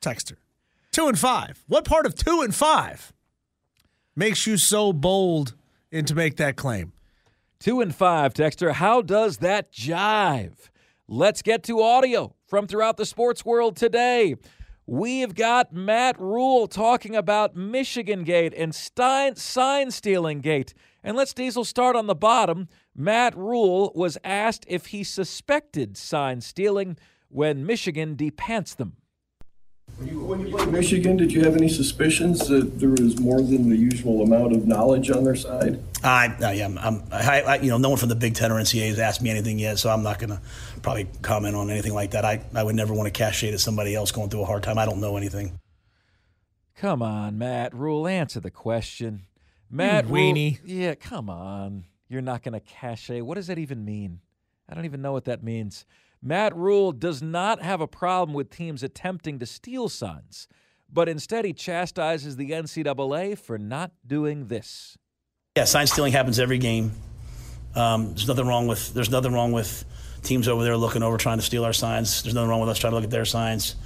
Texter. 0.02 0.38
Two 0.90 1.06
and 1.06 1.16
five. 1.16 1.62
What 1.68 1.84
part 1.84 2.04
of 2.04 2.16
two 2.16 2.40
and 2.40 2.52
five 2.52 3.12
makes 4.16 4.44
you 4.44 4.56
so 4.56 4.92
bold 4.92 5.54
and 5.96 6.06
to 6.08 6.14
make 6.14 6.36
that 6.36 6.56
claim? 6.56 6.92
Two 7.58 7.80
and 7.80 7.94
five, 7.94 8.34
Texter. 8.34 8.72
How 8.72 9.00
does 9.00 9.38
that 9.38 9.72
jive? 9.72 10.68
Let's 11.08 11.42
get 11.42 11.62
to 11.64 11.80
audio 11.80 12.34
from 12.46 12.66
throughout 12.66 12.96
the 12.96 13.06
sports 13.06 13.44
world 13.44 13.76
today. 13.76 14.36
We've 14.86 15.34
got 15.34 15.72
Matt 15.72 16.20
Rhule 16.20 16.68
talking 16.68 17.16
about 17.16 17.56
Michigan 17.56 18.24
Gate 18.24 18.54
and 18.56 18.74
Stein, 18.74 19.34
sign 19.36 19.90
stealing 19.90 20.40
gate. 20.40 20.74
And 21.02 21.16
let's 21.16 21.34
Diesel 21.34 21.64
start 21.64 21.96
on 21.96 22.06
the 22.06 22.14
bottom. 22.14 22.68
Matt 22.94 23.36
Rhule 23.36 23.90
was 23.94 24.18
asked 24.22 24.64
if 24.68 24.86
he 24.86 25.02
suspected 25.02 25.96
sign 25.96 26.40
stealing 26.40 26.98
when 27.28 27.66
Michigan 27.66 28.16
depants 28.16 28.76
them. 28.76 28.96
When 29.98 30.08
you, 30.08 30.20
when 30.20 30.40
you 30.40 30.54
played 30.54 30.68
Michigan, 30.68 31.16
did 31.16 31.32
you 31.32 31.42
have 31.44 31.56
any 31.56 31.70
suspicions 31.70 32.46
that 32.48 32.78
there 32.78 32.90
was 32.90 33.18
more 33.18 33.40
than 33.40 33.70
the 33.70 33.76
usual 33.76 34.22
amount 34.22 34.52
of 34.52 34.66
knowledge 34.66 35.10
on 35.10 35.24
their 35.24 35.34
side? 35.34 35.82
I, 36.04 36.36
I 36.42 36.54
am. 36.56 36.76
I'm, 36.76 37.02
I, 37.10 37.40
I, 37.40 37.56
you 37.56 37.70
know, 37.70 37.78
no 37.78 37.88
one 37.88 37.98
from 37.98 38.10
the 38.10 38.14
Big 38.14 38.34
Ten 38.34 38.52
or 38.52 38.60
NCAA 38.60 38.88
has 38.88 38.98
asked 38.98 39.22
me 39.22 39.30
anything 39.30 39.58
yet, 39.58 39.78
so 39.78 39.88
I'm 39.88 40.02
not 40.02 40.18
going 40.18 40.30
to 40.30 40.40
probably 40.82 41.08
comment 41.22 41.56
on 41.56 41.70
anything 41.70 41.94
like 41.94 42.10
that. 42.10 42.26
I, 42.26 42.42
I 42.54 42.62
would 42.62 42.74
never 42.74 42.92
want 42.92 43.06
to 43.06 43.10
cast 43.10 43.38
shade 43.38 43.54
at 43.54 43.60
somebody 43.60 43.94
else 43.94 44.12
going 44.12 44.28
through 44.28 44.42
a 44.42 44.44
hard 44.44 44.62
time. 44.62 44.76
I 44.76 44.84
don't 44.84 45.00
know 45.00 45.16
anything. 45.16 45.58
Come 46.76 47.00
on, 47.00 47.38
Matt 47.38 47.72
Rhule, 47.74 48.06
answer 48.06 48.38
the 48.38 48.50
question. 48.50 49.22
Hmm, 49.70 49.76
Matt 49.78 50.04
you 50.08 50.12
weenie. 50.12 50.58
Rhule, 50.62 50.70
yeah, 50.76 50.94
come 50.94 51.30
on. 51.30 51.86
You're 52.08 52.20
not 52.20 52.42
going 52.42 52.52
to 52.52 52.60
cachet. 52.60 53.22
What 53.22 53.36
does 53.36 53.46
that 53.46 53.58
even 53.58 53.82
mean? 53.82 54.20
I 54.68 54.74
don't 54.74 54.84
even 54.84 55.00
know 55.00 55.12
what 55.12 55.24
that 55.24 55.42
means. 55.42 55.86
Matt 56.26 56.56
Rhule 56.56 56.90
does 56.90 57.22
not 57.22 57.62
have 57.62 57.80
a 57.80 57.86
problem 57.86 58.34
with 58.34 58.50
teams 58.50 58.82
attempting 58.82 59.38
to 59.38 59.46
steal 59.46 59.88
signs, 59.88 60.48
but 60.92 61.08
instead 61.08 61.44
he 61.44 61.52
chastises 61.52 62.34
the 62.34 62.50
NCAA 62.50 63.38
for 63.38 63.58
not 63.58 63.92
doing 64.04 64.48
this. 64.48 64.98
Yeah, 65.56 65.66
sign 65.66 65.86
stealing 65.86 66.12
happens 66.12 66.40
every 66.40 66.58
game. 66.58 66.90
Um, 67.76 68.08
there's 68.08 68.26
nothing 68.26 68.48
wrong 68.48 68.66
with 68.66 68.92
there's 68.92 69.10
nothing 69.10 69.32
wrong 69.32 69.52
with 69.52 69.84
teams 70.24 70.48
over 70.48 70.64
there 70.64 70.76
looking 70.76 71.04
over 71.04 71.16
trying 71.16 71.38
to 71.38 71.44
steal 71.44 71.64
our 71.64 71.72
signs. 71.72 72.24
There's 72.24 72.34
nothing 72.34 72.50
wrong 72.50 72.60
with 72.60 72.70
us 72.70 72.78
trying 72.78 72.90
to 72.90 72.96
look 72.96 73.04
at 73.04 73.10
their 73.10 73.24
signs. 73.24 73.76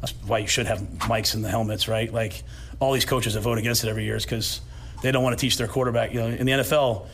That's 0.00 0.12
why 0.26 0.38
you 0.38 0.48
should 0.48 0.66
have 0.66 0.80
mics 0.80 1.34
in 1.34 1.40
the 1.40 1.48
helmets, 1.48 1.88
right? 1.88 2.12
Like 2.12 2.42
all 2.78 2.92
these 2.92 3.06
coaches 3.06 3.32
that 3.34 3.40
vote 3.40 3.56
against 3.56 3.84
it 3.84 3.88
every 3.88 4.04
year 4.04 4.16
is 4.16 4.24
because 4.26 4.60
they 5.02 5.12
don't 5.12 5.22
want 5.22 5.38
to 5.38 5.40
teach 5.40 5.56
their 5.56 5.66
quarterback. 5.66 6.12
You 6.12 6.20
know, 6.20 6.26
in 6.26 6.44
the 6.44 6.52
NFL, 6.52 7.06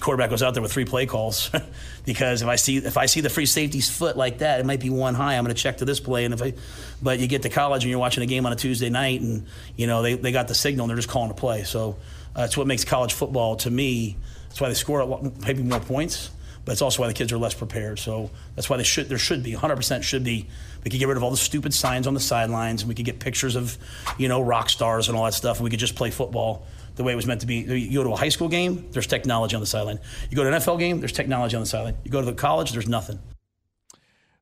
quarterback 0.00 0.30
goes 0.30 0.42
out 0.42 0.54
there 0.54 0.62
with 0.62 0.72
three 0.72 0.84
play 0.84 1.06
calls 1.06 1.50
because 2.04 2.42
if 2.42 2.48
I 2.48 2.56
see 2.56 2.76
if 2.78 2.96
I 2.96 3.06
see 3.06 3.20
the 3.20 3.30
free 3.30 3.46
safety's 3.46 3.88
foot 3.88 4.16
like 4.16 4.38
that, 4.38 4.60
it 4.60 4.66
might 4.66 4.80
be 4.80 4.90
one 4.90 5.14
high. 5.14 5.36
I'm 5.36 5.44
going 5.44 5.54
to 5.54 5.60
check 5.60 5.78
to 5.78 5.84
this 5.84 6.00
play, 6.00 6.24
and 6.24 6.34
if 6.34 6.42
I, 6.42 6.54
but 7.02 7.18
you 7.18 7.26
get 7.26 7.42
to 7.42 7.48
college 7.48 7.84
and 7.84 7.90
you're 7.90 7.98
watching 7.98 8.22
a 8.22 8.26
game 8.26 8.46
on 8.46 8.52
a 8.52 8.56
Tuesday 8.56 8.90
night, 8.90 9.20
and 9.20 9.46
you 9.76 9.86
know 9.86 10.02
they, 10.02 10.14
they 10.14 10.32
got 10.32 10.48
the 10.48 10.54
signal 10.54 10.84
and 10.84 10.90
they're 10.90 10.96
just 10.96 11.08
calling 11.08 11.30
a 11.30 11.34
play. 11.34 11.64
So 11.64 11.96
uh, 12.36 12.42
that's 12.42 12.56
what 12.56 12.66
makes 12.66 12.84
college 12.84 13.14
football 13.14 13.56
to 13.56 13.70
me. 13.70 14.16
That's 14.48 14.60
why 14.60 14.68
they 14.68 14.74
score 14.74 15.00
a 15.00 15.04
lot, 15.06 15.40
maybe 15.40 15.62
more 15.62 15.80
points, 15.80 16.30
but 16.64 16.72
it's 16.72 16.82
also 16.82 17.02
why 17.02 17.08
the 17.08 17.14
kids 17.14 17.32
are 17.32 17.38
less 17.38 17.54
prepared. 17.54 17.98
So 17.98 18.30
that's 18.54 18.68
why 18.68 18.76
they 18.76 18.84
should 18.84 19.08
there 19.08 19.18
should 19.18 19.42
be 19.42 19.54
100% 19.54 20.02
should 20.02 20.24
be. 20.24 20.46
We 20.84 20.90
could 20.90 21.00
get 21.00 21.08
rid 21.08 21.16
of 21.16 21.22
all 21.22 21.30
the 21.30 21.36
stupid 21.36 21.74
signs 21.74 22.06
on 22.06 22.14
the 22.14 22.20
sidelines, 22.20 22.82
and 22.82 22.88
we 22.88 22.94
could 22.94 23.06
get 23.06 23.18
pictures 23.18 23.56
of 23.56 23.78
you 24.18 24.28
know 24.28 24.40
rock 24.40 24.68
stars 24.68 25.08
and 25.08 25.16
all 25.16 25.24
that 25.24 25.34
stuff, 25.34 25.56
and 25.56 25.64
we 25.64 25.70
could 25.70 25.80
just 25.80 25.96
play 25.96 26.10
football 26.10 26.66
the 26.98 27.04
way 27.04 27.12
it 27.12 27.16
was 27.16 27.26
meant 27.26 27.40
to 27.40 27.46
be. 27.46 27.60
You 27.60 28.00
go 28.00 28.04
to 28.04 28.12
a 28.12 28.16
high 28.16 28.28
school 28.28 28.48
game, 28.48 28.90
there's 28.90 29.06
technology 29.06 29.54
on 29.54 29.60
the 29.60 29.66
sideline. 29.66 30.00
You 30.28 30.36
go 30.36 30.42
to 30.42 30.52
an 30.52 30.60
NFL 30.60 30.78
game, 30.78 30.98
there's 30.98 31.12
technology 31.12 31.56
on 31.56 31.62
the 31.62 31.66
sideline. 31.66 31.96
You 32.04 32.10
go 32.10 32.20
to 32.20 32.26
the 32.26 32.34
college, 32.34 32.72
there's 32.72 32.88
nothing. 32.88 33.20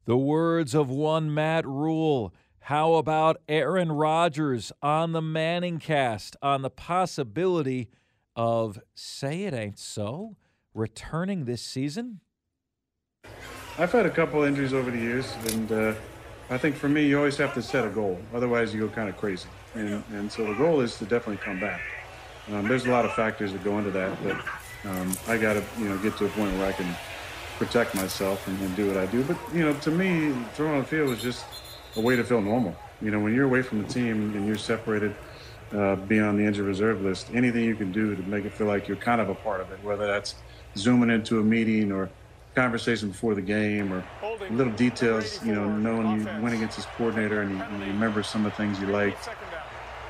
The 0.06 0.16
words 0.16 0.74
of 0.74 0.90
one 0.90 1.32
Matt 1.32 1.66
Rhule. 1.66 2.34
How 2.60 2.94
about 2.94 3.40
Aaron 3.48 3.92
Rodgers 3.92 4.72
on 4.82 5.12
the 5.12 5.22
Manning 5.22 5.78
cast 5.78 6.34
on 6.42 6.62
the 6.62 6.70
possibility 6.70 7.88
of 8.34 8.80
say 8.94 9.44
it 9.44 9.54
ain't 9.54 9.78
so 9.78 10.36
returning 10.74 11.44
this 11.44 11.62
season? 11.62 12.20
I've 13.78 13.92
had 13.92 14.06
a 14.06 14.10
couple 14.10 14.42
injuries 14.44 14.72
over 14.72 14.90
the 14.90 14.98
years, 14.98 15.32
and 15.48 15.70
uh, 15.70 15.94
I 16.48 16.56
think 16.56 16.74
for 16.74 16.88
me, 16.88 17.06
you 17.06 17.18
always 17.18 17.36
have 17.36 17.52
to 17.54 17.62
set 17.62 17.84
a 17.84 17.90
goal. 17.90 18.18
Otherwise, 18.34 18.72
you 18.72 18.80
go 18.80 18.88
kind 18.88 19.08
of 19.08 19.16
crazy. 19.18 19.48
And, 19.74 20.02
and 20.12 20.32
so 20.32 20.46
the 20.46 20.54
goal 20.54 20.80
is 20.80 20.96
to 20.98 21.04
definitely 21.04 21.36
come 21.36 21.60
back. 21.60 21.82
Um, 22.52 22.68
there's 22.68 22.86
a 22.86 22.90
lot 22.90 23.04
of 23.04 23.12
factors 23.14 23.52
that 23.52 23.64
go 23.64 23.78
into 23.78 23.90
that, 23.90 24.16
but 24.22 24.36
um, 24.88 25.12
I 25.26 25.36
got 25.36 25.54
to 25.54 25.64
you 25.78 25.88
know 25.88 25.98
get 25.98 26.16
to 26.18 26.26
a 26.26 26.28
point 26.30 26.56
where 26.56 26.66
I 26.66 26.72
can 26.72 26.94
protect 27.58 27.94
myself 27.94 28.46
and, 28.46 28.60
and, 28.60 28.76
do 28.76 28.86
what 28.86 28.96
I 28.96 29.06
do. 29.06 29.24
But 29.24 29.38
you 29.52 29.60
know, 29.60 29.72
to 29.72 29.90
me, 29.90 30.34
throwing 30.54 30.74
on 30.74 30.78
the 30.80 30.84
field 30.84 31.08
was 31.08 31.22
just 31.22 31.44
a 31.96 32.00
way 32.00 32.14
to 32.14 32.22
feel 32.22 32.40
normal. 32.40 32.76
You 33.00 33.10
know, 33.10 33.18
when 33.18 33.34
you're 33.34 33.46
away 33.46 33.62
from 33.62 33.82
the 33.82 33.88
team 33.88 34.34
and 34.34 34.46
you're 34.46 34.56
separated, 34.56 35.14
uh, 35.72 35.96
being 35.96 36.22
on 36.22 36.36
the 36.36 36.44
injured 36.44 36.66
reserve 36.66 37.02
list, 37.02 37.28
anything 37.34 37.64
you 37.64 37.74
can 37.74 37.92
do 37.92 38.14
to 38.14 38.22
make 38.22 38.44
it 38.44 38.52
feel 38.52 38.66
like 38.66 38.86
you're 38.86 38.96
kind 38.96 39.20
of 39.20 39.28
a 39.28 39.34
part 39.34 39.60
of 39.60 39.72
it, 39.72 39.82
whether 39.82 40.06
that's 40.06 40.36
zooming 40.76 41.10
into 41.10 41.40
a 41.40 41.42
meeting 41.42 41.90
or 41.90 42.08
conversation 42.54 43.10
before 43.10 43.34
the 43.34 43.42
game 43.42 43.92
or 43.92 44.04
little 44.50 44.72
details, 44.74 45.44
you 45.44 45.54
know, 45.54 45.68
knowing 45.68 46.20
you 46.20 46.26
went 46.40 46.54
against 46.54 46.76
this 46.76 46.86
coordinator 46.96 47.42
and 47.42 47.50
you, 47.50 47.86
you 47.86 47.92
remember 47.92 48.22
some 48.22 48.46
of 48.46 48.52
the 48.52 48.56
things 48.56 48.78
you 48.80 48.86
liked 48.86 49.28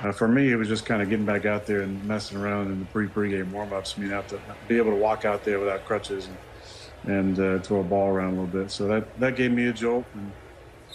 uh, 0.03 0.13
for 0.13 0.29
me, 0.29 0.53
it 0.53 0.57
was 0.57 0.69
just 0.69 0.85
kind 0.85 1.03
of 1.03 1.09
getting 1.09 1.27
back 1.27 1.47
out 1.47 1.67
there 1.67 1.81
and 1.81 2.05
messing 2.05 2.39
around 2.39 2.71
in 2.71 2.81
the 2.81 2.85
pre 2.87 3.07
pregame 3.07 3.51
warmups. 3.51 3.97
I 3.97 4.03
mean, 4.03 4.11
have 4.11 4.27
to 4.29 4.41
be 4.69 4.77
able 4.77 4.91
to 4.91 4.97
walk 4.97 5.25
out 5.25 5.45
there 5.45 5.59
without 5.59 5.85
crutches 5.85 6.29
and, 7.05 7.17
and 7.17 7.39
uh, 7.39 7.63
throw 7.63 7.81
a 7.81 7.85
ball 7.85 8.09
around 8.09 8.37
a 8.37 8.43
little 8.43 8.63
bit. 8.63 8.71
So 8.71 8.87
that, 8.89 9.19
that 9.21 9.37
gave 9.37 9.53
me 9.53 9.67
a 9.67 9.73
jolt. 9.73 10.05
And, 10.15 10.33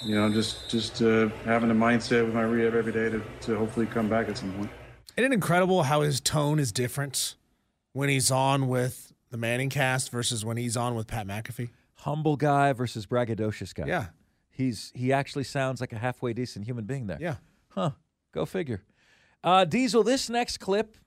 you 0.04 0.16
know, 0.16 0.32
just 0.32 0.70
just 0.70 1.02
uh, 1.02 1.30
having 1.46 1.70
the 1.70 1.76
mindset 1.76 2.26
with 2.26 2.34
my 2.34 2.44
rehab 2.44 2.76
every 2.76 2.92
day 2.92 3.10
to, 3.10 3.22
to 3.42 3.58
hopefully 3.58 3.86
come 3.86 4.10
back 4.10 4.30
at 4.30 4.38
some 4.38 4.52
point. 4.54 4.70
Isn't 5.18 5.32
it 5.32 5.36
incredible 5.36 5.84
how 5.84 6.02
his 6.02 6.20
tone 6.20 6.60
is 6.60 6.72
different 6.72 7.36
when 7.94 8.10
he's 8.10 8.32
on 8.32 8.68
with 8.68 9.14
the 9.30 9.38
Manning 9.38 9.70
cast 9.70 10.12
versus 10.12 10.44
when 10.44 10.58
he's 10.58 10.78
on 10.78 10.96
with 10.96 11.08
Pat 11.08 11.28
McAfee? 11.28 11.70
Humble 11.96 12.36
guy 12.36 12.74
versus 12.74 13.06
braggadocious 13.06 13.76
guy. 13.76 13.86
Yeah. 13.86 14.06
He's 14.50 14.92
he 14.96 15.14
actually 15.14 15.44
sounds 15.44 15.82
like 15.82 15.94
a 15.94 15.98
halfway 15.98 16.34
decent 16.34 16.66
human 16.66 16.86
being 16.86 17.08
there. 17.08 17.18
Yeah. 17.20 17.36
Huh. 17.70 17.92
Go 18.32 18.46
figure. 18.46 18.82
Uh, 19.44 19.66
Diesel, 19.66 20.04
this 20.04 20.30
next 20.30 20.60
clip, 20.60 20.98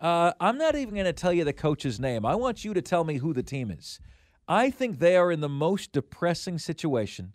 uh, 0.00 0.32
I'm 0.40 0.58
not 0.58 0.74
even 0.74 0.94
going 0.94 1.06
to 1.06 1.12
tell 1.12 1.32
you 1.32 1.44
the 1.44 1.52
coach's 1.52 2.00
name. 2.00 2.26
I 2.26 2.34
want 2.34 2.64
you 2.64 2.74
to 2.74 2.82
tell 2.82 3.04
me 3.04 3.18
who 3.18 3.32
the 3.32 3.42
team 3.42 3.70
is. 3.70 4.00
I 4.48 4.70
think 4.70 4.98
they 4.98 5.16
are 5.16 5.30
in 5.30 5.40
the 5.40 5.48
most 5.48 5.92
depressing 5.92 6.58
situation 6.58 7.32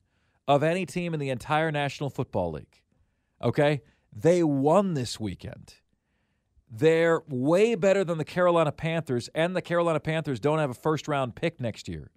of 0.47 0.61
any 0.63 0.85
team 0.85 1.13
in 1.13 1.19
the 1.19 1.29
entire 1.29 1.71
National 1.71 2.09
Football 2.09 2.51
League. 2.51 2.81
Okay? 3.41 3.81
They 4.11 4.43
won 4.43 4.93
this 4.93 5.19
weekend. 5.19 5.75
They're 6.69 7.21
way 7.27 7.75
better 7.75 8.03
than 8.03 8.17
the 8.17 8.25
Carolina 8.25 8.71
Panthers, 8.71 9.29
and 9.33 9.55
the 9.55 9.61
Carolina 9.61 9.99
Panthers 9.99 10.39
don't 10.39 10.59
have 10.59 10.69
a 10.69 10.75
first 10.75 11.07
round 11.07 11.35
pick 11.35 11.59
next 11.59 11.87
year. 11.87 12.11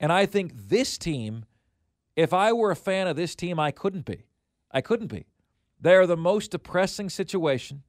And 0.00 0.12
I 0.12 0.26
think 0.26 0.52
this 0.54 0.98
team, 0.98 1.44
if 2.16 2.32
I 2.32 2.52
were 2.52 2.72
a 2.72 2.76
fan 2.76 3.06
of 3.06 3.16
this 3.16 3.36
team, 3.36 3.60
I 3.60 3.70
couldn't 3.70 4.04
be. 4.04 4.26
I 4.72 4.80
couldn't 4.80 5.08
be. 5.08 5.26
They 5.84 5.96
are 5.96 6.06
the 6.06 6.16
most 6.16 6.50
depressing 6.50 7.10
situation 7.10 7.82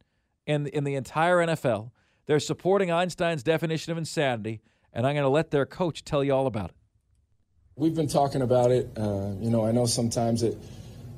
in, 0.46 0.68
in 0.68 0.84
the 0.84 0.96
entire 0.96 1.38
NFL. 1.38 1.92
They're 2.26 2.42
supporting 2.42 2.92
Einstein's 2.92 3.42
definition 3.42 3.94
of 3.94 3.98
insanity, 3.98 4.62
and 4.92 5.08
I'm 5.08 5.14
going 5.14 5.24
to 5.24 5.30
let 5.30 5.52
their 5.52 5.66
coach 5.66 6.04
tell 6.04 6.22
you 6.22 6.34
all 6.34 6.46
about 6.46 6.72
it. 6.72 6.76
We've 7.78 7.96
been 7.96 8.10
talking 8.10 8.42
about 8.42 8.72
it. 8.72 8.90
Uh, 8.98 9.32
you 9.40 9.50
know, 9.50 9.66
I 9.66 9.72
know 9.72 9.86
sometimes 9.86 10.44
it, 10.44 10.58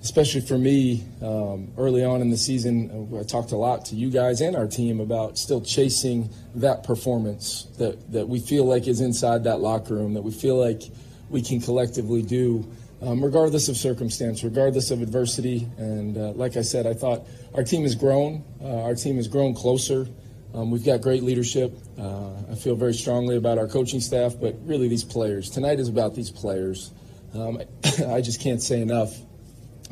especially 0.04 0.42
for 0.42 0.56
me, 0.56 1.04
um, 1.24 1.72
early 1.80 2.06
on 2.06 2.22
in 2.22 2.30
the 2.30 2.38
season, 2.38 3.10
I 3.20 3.24
talked 3.24 3.54
a 3.54 3.58
lot 3.58 3.86
to 3.86 3.96
you 3.96 4.12
guys 4.12 4.42
and 4.42 4.56
our 4.56 4.68
team 4.68 5.00
about 5.00 5.40
still 5.40 5.62
chasing 5.62 6.30
that 6.54 6.84
performance 6.84 7.64
that, 7.80 8.12
that 8.12 8.30
we 8.30 8.40
feel 8.40 8.66
like 8.66 8.88
is 8.88 9.02
inside 9.02 9.46
that 9.46 9.62
locker 9.62 9.96
room, 9.96 10.14
that 10.14 10.24
we 10.24 10.32
feel 10.32 10.58
like 10.58 10.84
we 11.32 11.42
can 11.42 11.60
collectively 11.60 12.22
do 12.22 12.72
um, 13.02 13.24
regardless 13.24 13.70
of 13.70 13.78
circumstance, 13.78 14.44
regardless 14.44 14.92
of 14.92 15.02
adversity. 15.02 15.68
And 15.78 16.18
uh, 16.18 16.32
like 16.32 16.58
I 16.58 16.62
said, 16.62 16.88
I 16.88 16.94
thought 16.94 17.28
our 17.54 17.64
team 17.64 17.84
has 17.84 17.96
grown. 17.96 18.44
Uh, 18.62 18.84
our 18.84 18.96
team 18.96 19.18
has 19.18 19.28
grown 19.28 19.54
closer. 19.54 20.08
Um, 20.54 20.72
we've 20.72 20.84
got 20.84 21.02
great 21.02 21.24
leadership. 21.24 21.78
Uh, 22.00 22.32
I 22.52 22.56
feel 22.56 22.76
very 22.76 22.94
strongly 22.94 23.36
about 23.36 23.58
our 23.58 23.68
coaching 23.68 24.00
staff, 24.00 24.36
but 24.40 24.56
really 24.64 24.88
these 24.88 25.04
players. 25.04 25.50
Tonight 25.50 25.80
is 25.80 25.90
about 25.90 26.16
these 26.16 26.32
players. 26.32 26.92
Um, 27.36 27.62
I 28.08 28.22
just 28.22 28.42
can't 28.42 28.62
say 28.62 28.82
enough 28.82 29.14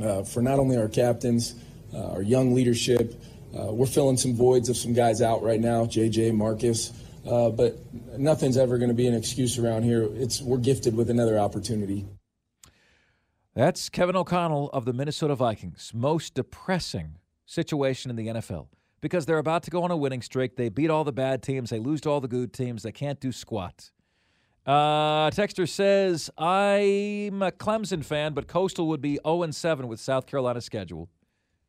uh, 0.02 0.24
for 0.24 0.42
not 0.42 0.58
only 0.58 0.78
our 0.78 0.88
captains, 0.88 1.56
uh, 1.94 2.14
our 2.14 2.22
young 2.22 2.54
leadership. 2.56 3.22
Uh, 3.56 3.72
we're 3.72 3.86
filling 3.86 4.18
some 4.18 4.34
voids 4.34 4.68
of 4.70 4.76
some 4.76 4.94
guys 4.94 5.22
out 5.22 5.44
right 5.44 5.60
now, 5.60 5.86
JJ, 5.86 6.34
Marcus. 6.34 6.92
but 7.24 7.78
nothing's 8.18 8.58
ever 8.58 8.78
going 8.78 8.90
to 8.90 8.96
be 8.96 9.08
an 9.08 9.14
excuse 9.14 9.60
around 9.60 9.84
here. 9.84 10.10
It's 10.14 10.42
we're 10.42 10.58
gifted 10.58 10.96
with 10.96 11.10
another 11.10 11.38
opportunity. 11.38 12.06
That's 13.56 13.88
Kevin 13.88 14.18
O'Connell 14.18 14.70
of 14.74 14.84
the 14.84 14.92
Minnesota 14.92 15.34
Vikings. 15.34 15.92
Most 15.96 16.34
depressing 16.34 17.20
situation 17.46 18.12
in 18.12 18.18
the 18.18 18.28
NFL 18.28 18.68
because 19.00 19.26
they're 19.26 19.38
about 19.38 19.64
to 19.64 19.72
go 19.72 19.82
on 19.84 19.92
a 19.92 19.96
winning 19.96 20.22
streak. 20.22 20.58
They 20.58 20.68
beat 20.68 20.90
all 20.90 21.06
the 21.06 21.14
bad 21.14 21.42
teams, 21.42 21.70
they 21.70 21.80
lose 21.80 22.02
to 22.02 22.10
all 22.10 22.20
the 22.20 22.28
good 22.28 22.52
teams. 22.52 22.84
They 22.84 22.92
can't 22.92 23.18
do 23.22 23.32
squat. 23.32 23.92
Uh, 24.66 25.30
Texter 25.30 25.70
says, 25.70 26.30
I'm 26.38 27.42
a 27.42 27.52
Clemson 27.52 28.04
fan, 28.04 28.34
but 28.34 28.48
Coastal 28.48 28.88
would 28.88 29.00
be 29.00 29.20
0 29.26 29.50
7 29.52 29.88
with 29.88 30.02
South 30.02 30.26
Carolina's 30.26 30.66
schedule. 30.66 31.08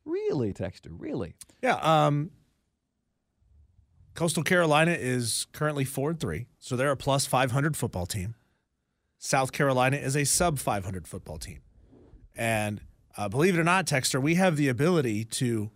Really, 0.05 0.53
Texter? 0.53 0.89
Really? 0.91 1.35
Yeah. 1.63 1.77
Um, 1.77 2.31
Coastal 4.15 4.43
Carolina 4.43 4.97
is 4.99 5.47
currently 5.53 5.85
4 5.85 6.15
3, 6.15 6.47
so 6.59 6.75
they're 6.75 6.91
a 6.91 6.97
plus 6.97 7.27
500 7.27 7.77
football 7.77 8.07
team. 8.07 8.35
South 9.19 9.53
Carolina 9.53 9.99
is 9.99 10.17
a 10.17 10.25
sub 10.25 10.59
500 10.59 11.07
football 11.07 11.39
team. 11.39 11.61
And 12.37 12.81
uh, 13.17 13.29
believe 13.29 13.57
it 13.57 13.61
or 13.61 13.65
not, 13.65 13.87
Texter, 13.87 14.21
we 14.21 14.35
have 14.35 14.57
the 14.57 14.69
ability 14.69 15.25
to 15.25 15.71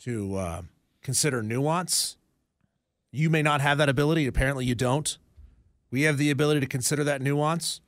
to 0.00 0.36
uh, 0.36 0.62
consider 1.02 1.42
nuance. 1.42 2.16
You 3.10 3.30
may 3.30 3.42
not 3.42 3.60
have 3.60 3.78
that 3.78 3.88
ability. 3.88 4.26
Apparently, 4.26 4.64
you 4.64 4.74
don't. 4.74 5.16
We 5.90 6.02
have 6.02 6.18
the 6.18 6.30
ability 6.30 6.60
to 6.60 6.66
consider 6.66 7.04
that 7.04 7.22
nuance, 7.22 7.80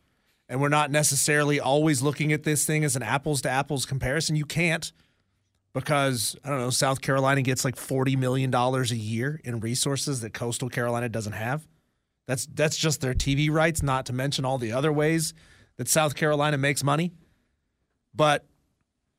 and 0.48 0.60
we're 0.60 0.68
not 0.68 0.92
necessarily 0.92 1.58
always 1.58 2.00
looking 2.02 2.32
at 2.32 2.44
this 2.44 2.64
thing 2.64 2.84
as 2.84 2.94
an 2.94 3.02
apples 3.02 3.42
to 3.42 3.50
apples 3.50 3.84
comparison. 3.84 4.36
You 4.36 4.44
can't 4.44 4.92
because 5.74 6.36
I 6.44 6.50
don't 6.50 6.60
know. 6.60 6.70
South 6.70 7.00
Carolina 7.00 7.42
gets 7.42 7.64
like 7.64 7.76
forty 7.76 8.14
million 8.14 8.52
dollars 8.52 8.92
a 8.92 8.96
year 8.96 9.40
in 9.44 9.58
resources 9.58 10.20
that 10.20 10.32
Coastal 10.32 10.68
Carolina 10.68 11.08
doesn't 11.08 11.32
have. 11.32 11.66
That's 12.26 12.46
that's 12.46 12.76
just 12.76 13.00
their 13.00 13.14
TV 13.14 13.50
rights, 13.50 13.82
not 13.82 14.06
to 14.06 14.12
mention 14.12 14.44
all 14.44 14.58
the 14.58 14.72
other 14.72 14.92
ways 14.92 15.34
that 15.76 15.88
South 15.88 16.14
Carolina 16.14 16.56
makes 16.56 16.84
money. 16.84 17.12
But 18.16 18.46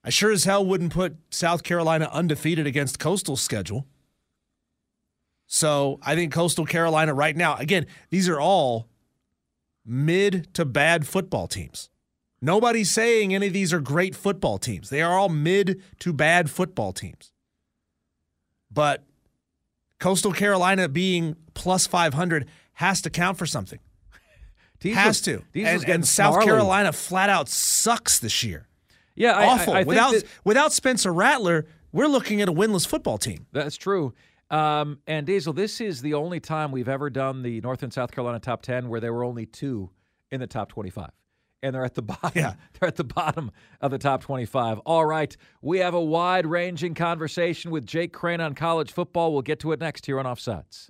I 0.04 0.10
sure 0.10 0.32
as 0.32 0.46
hell 0.46 0.66
wouldn't 0.66 0.94
put 0.94 1.18
South 1.30 1.64
Carolina 1.64 2.10
undefeated 2.12 2.66
against 2.66 3.00
Coastal's 3.00 3.42
schedule. 3.42 3.86
So 5.46 6.00
I 6.02 6.16
think 6.16 6.34
Coastal 6.34 6.66
Carolina 6.66 7.14
right 7.14 7.36
now, 7.36 7.56
again, 7.56 7.86
these 8.10 8.28
are 8.28 8.40
all 8.40 8.90
mid 9.86 10.54
to 10.56 10.66
bad 10.66 11.08
football 11.08 11.48
teams. 11.48 11.90
Nobody's 12.42 12.92
saying 12.92 13.34
any 13.34 13.48
of 13.48 13.54
these 13.54 13.74
are 13.74 13.80
great 13.80 14.16
football 14.16 14.58
teams. 14.58 14.90
They 14.90 15.02
are 15.02 15.18
all 15.18 15.30
mid 15.30 15.82
to 16.00 16.14
bad 16.14 16.50
football 16.50 16.92
teams. 16.94 17.32
But 18.70 19.04
Coastal 20.00 20.34
Carolina 20.34 20.88
being 20.88 21.36
plus 21.54 21.88
500 21.88 22.48
has 22.74 23.02
to 23.02 23.10
count 23.10 23.38
for 23.38 23.46
something. 23.46 23.80
Diesel's, 24.80 25.04
has 25.04 25.22
to. 25.22 25.44
Diesel's 25.54 25.84
And, 25.84 25.94
and 25.94 26.08
South. 26.08 26.44
Carolina 26.44 26.94
flat 26.94 27.30
out 27.30 27.50
sucks 27.50 28.20
this 28.20 28.44
year. 28.44 28.68
Yeah, 29.18 29.34
I- 29.34 29.44
I- 29.44 29.48
awful. 29.48 29.74
I 29.74 29.78
think 29.80 29.88
without 29.90 30.12
that- 30.14 30.24
without 30.46 30.72
Spencer 30.74 31.12
Rattler, 31.14 31.66
we're 31.92 32.08
looking 32.08 32.42
at 32.42 32.48
a 32.48 32.54
winless 32.54 32.88
football 32.88 33.18
team. 33.18 33.48
That's 33.52 33.76
true. 33.76 34.14
Um, 34.50 35.00
and 35.08 35.28
Diesel, 35.28 35.52
this 35.52 35.82
is 35.82 36.02
the 36.02 36.14
only 36.14 36.40
time 36.40 36.72
we've 36.72 36.88
ever 36.88 37.10
done 37.10 37.42
the 37.42 37.60
North 37.62 37.84
and 37.84 37.92
South 37.92 38.12
Carolina 38.12 38.40
top 38.40 38.62
10 38.62 38.88
where 38.88 39.02
there 39.02 39.12
were 39.12 39.26
only 39.26 39.46
two 39.46 39.90
in 40.32 40.40
the 40.40 40.48
top 40.48 40.70
25. 40.70 41.10
And 41.64 41.74
they're 41.76 41.84
at 41.84 41.96
the 41.96 42.02
bottom. 42.14 42.32
Yeah. 42.36 42.54
They're 42.80 42.88
at 42.88 42.96
the 42.96 43.04
bottom 43.04 43.52
of 43.82 43.92
the 43.92 43.98
top 43.98 44.22
25. 44.22 44.80
All 44.80 45.06
right. 45.06 45.36
We 45.62 45.80
have 45.80 45.94
a 45.96 46.02
wide 46.02 46.46
ranging 46.46 46.94
conversation 46.94 47.72
with 47.72 47.86
Jake 47.86 48.14
Crane 48.14 48.40
on 48.40 48.54
college 48.54 48.92
football. 48.92 49.34
We'll 49.34 49.42
get 49.42 49.60
to 49.62 49.72
it 49.74 49.80
next 49.82 50.06
here 50.06 50.20
on 50.20 50.26
Offsides. 50.26 50.90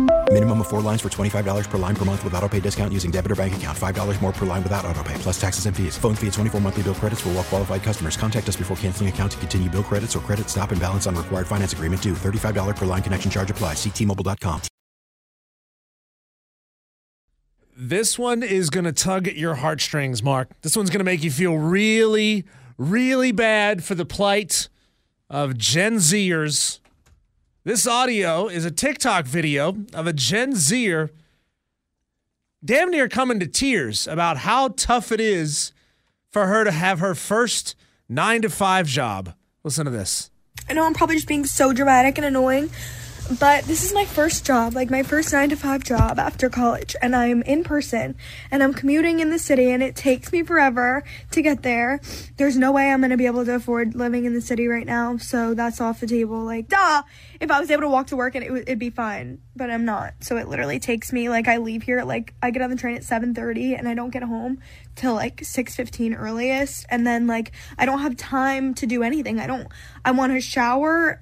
Minimum 0.33 0.61
of 0.61 0.69
four 0.69 0.79
lines 0.79 1.01
for 1.01 1.09
$25 1.09 1.69
per 1.69 1.77
line 1.77 1.95
per 1.95 2.05
month 2.05 2.23
with 2.23 2.33
auto 2.35 2.47
pay 2.47 2.61
discount 2.61 2.93
using 2.93 3.11
debit 3.11 3.33
or 3.33 3.35
bank 3.35 3.53
account. 3.55 3.77
$5 3.77 4.21
more 4.21 4.31
per 4.31 4.45
line 4.45 4.63
without 4.63 4.85
auto 4.85 5.03
pay, 5.03 5.13
plus 5.15 5.39
taxes 5.39 5.65
and 5.65 5.75
fees. 5.75 5.97
Phone 5.97 6.15
fee 6.15 6.27
at 6.27 6.33
24 6.33 6.61
monthly 6.61 6.83
bill 6.83 6.95
credits 6.95 7.19
for 7.19 7.29
all 7.29 7.35
well 7.35 7.43
qualified 7.43 7.83
customers. 7.83 8.15
Contact 8.15 8.47
us 8.47 8.55
before 8.55 8.77
canceling 8.77 9.09
account 9.09 9.33
to 9.33 9.37
continue 9.39 9.69
bill 9.69 9.83
credits 9.83 10.15
or 10.15 10.21
credit 10.21 10.47
stop 10.47 10.71
and 10.71 10.79
balance 10.79 11.05
on 11.05 11.17
required 11.17 11.47
finance 11.47 11.73
agreement 11.73 12.01
due. 12.01 12.13
$35 12.13 12.77
per 12.77 12.85
line 12.85 13.03
connection 13.03 13.29
charge 13.29 13.51
apply. 13.51 13.73
Ctmobile.com. 13.73 14.61
This 17.75 18.17
one 18.17 18.43
is 18.43 18.69
going 18.69 18.83
to 18.85 18.93
tug 18.93 19.27
at 19.27 19.35
your 19.35 19.55
heartstrings, 19.55 20.23
Mark. 20.23 20.49
This 20.61 20.77
one's 20.77 20.89
going 20.91 20.99
to 20.99 21.03
make 21.03 21.23
you 21.23 21.31
feel 21.31 21.57
really, 21.57 22.45
really 22.77 23.33
bad 23.33 23.83
for 23.83 23.95
the 23.95 24.05
plight 24.05 24.69
of 25.29 25.57
Gen 25.57 25.95
Zers. 25.95 26.80
This 27.63 27.85
audio 27.85 28.47
is 28.47 28.65
a 28.65 28.71
TikTok 28.71 29.25
video 29.27 29.77
of 29.93 30.07
a 30.07 30.13
Gen 30.13 30.55
Zer 30.55 31.11
damn 32.65 32.89
near 32.89 33.07
coming 33.07 33.39
to 33.39 33.45
tears 33.45 34.07
about 34.07 34.37
how 34.37 34.69
tough 34.69 35.11
it 35.11 35.21
is 35.21 35.71
for 36.31 36.47
her 36.47 36.63
to 36.63 36.71
have 36.71 36.97
her 36.97 37.13
first 37.13 37.75
nine 38.09 38.41
to 38.41 38.49
five 38.49 38.87
job. 38.87 39.35
Listen 39.63 39.85
to 39.85 39.91
this. 39.91 40.31
I 40.67 40.73
know 40.73 40.87
I'm 40.87 40.95
probably 40.95 41.17
just 41.17 41.27
being 41.27 41.45
so 41.45 41.71
dramatic 41.71 42.17
and 42.17 42.25
annoying, 42.25 42.71
but 43.39 43.63
this 43.65 43.83
is 43.83 43.93
my 43.93 44.05
first 44.05 44.45
job, 44.45 44.73
like 44.73 44.89
my 44.89 45.03
first 45.03 45.31
nine 45.31 45.49
to 45.49 45.55
five 45.55 45.83
job 45.83 46.19
after 46.19 46.49
college, 46.49 46.95
and 47.01 47.15
I'm 47.15 47.41
in 47.43 47.63
person 47.63 48.15
and 48.49 48.61
I'm 48.61 48.73
commuting 48.73 49.19
in 49.19 49.29
the 49.29 49.39
city, 49.39 49.69
and 49.69 49.81
it 49.81 49.95
takes 49.95 50.31
me 50.31 50.43
forever 50.43 51.03
to 51.31 51.41
get 51.41 51.63
there. 51.63 52.01
There's 52.37 52.57
no 52.57 52.71
way 52.71 52.91
I'm 52.91 53.01
gonna 53.01 53.17
be 53.17 53.27
able 53.27 53.45
to 53.45 53.55
afford 53.55 53.95
living 53.95 54.25
in 54.25 54.33
the 54.33 54.41
city 54.41 54.67
right 54.67 54.85
now, 54.85 55.17
so 55.17 55.53
that's 55.53 55.79
off 55.79 55.99
the 55.99 56.07
table. 56.07 56.43
Like, 56.43 56.67
duh! 56.67 57.03
If 57.39 57.51
I 57.51 57.59
was 57.59 57.71
able 57.71 57.83
to 57.83 57.89
walk 57.89 58.07
to 58.07 58.15
work, 58.15 58.35
and 58.35 58.43
it 58.43 58.51
would, 58.51 58.63
it'd 58.63 58.79
be 58.79 58.89
fine, 58.89 59.39
but 59.55 59.69
I'm 59.69 59.85
not. 59.85 60.15
So 60.21 60.37
it 60.37 60.47
literally 60.47 60.79
takes 60.79 61.13
me 61.13 61.29
like 61.29 61.47
I 61.47 61.57
leave 61.57 61.83
here 61.83 62.03
like 62.03 62.33
I 62.41 62.51
get 62.51 62.61
on 62.61 62.69
the 62.69 62.75
train 62.75 62.95
at 62.95 63.03
7:30, 63.03 63.77
and 63.77 63.87
I 63.87 63.93
don't 63.93 64.11
get 64.11 64.23
home 64.23 64.59
till 64.95 65.13
like 65.13 65.41
6:15 65.41 66.17
earliest, 66.17 66.85
and 66.89 67.07
then 67.07 67.27
like 67.27 67.51
I 67.77 67.85
don't 67.85 67.99
have 67.99 68.17
time 68.17 68.73
to 68.75 68.85
do 68.85 69.03
anything. 69.03 69.39
I 69.39 69.47
don't. 69.47 69.67
I 70.03 70.11
want 70.11 70.33
to 70.33 70.41
shower 70.41 71.21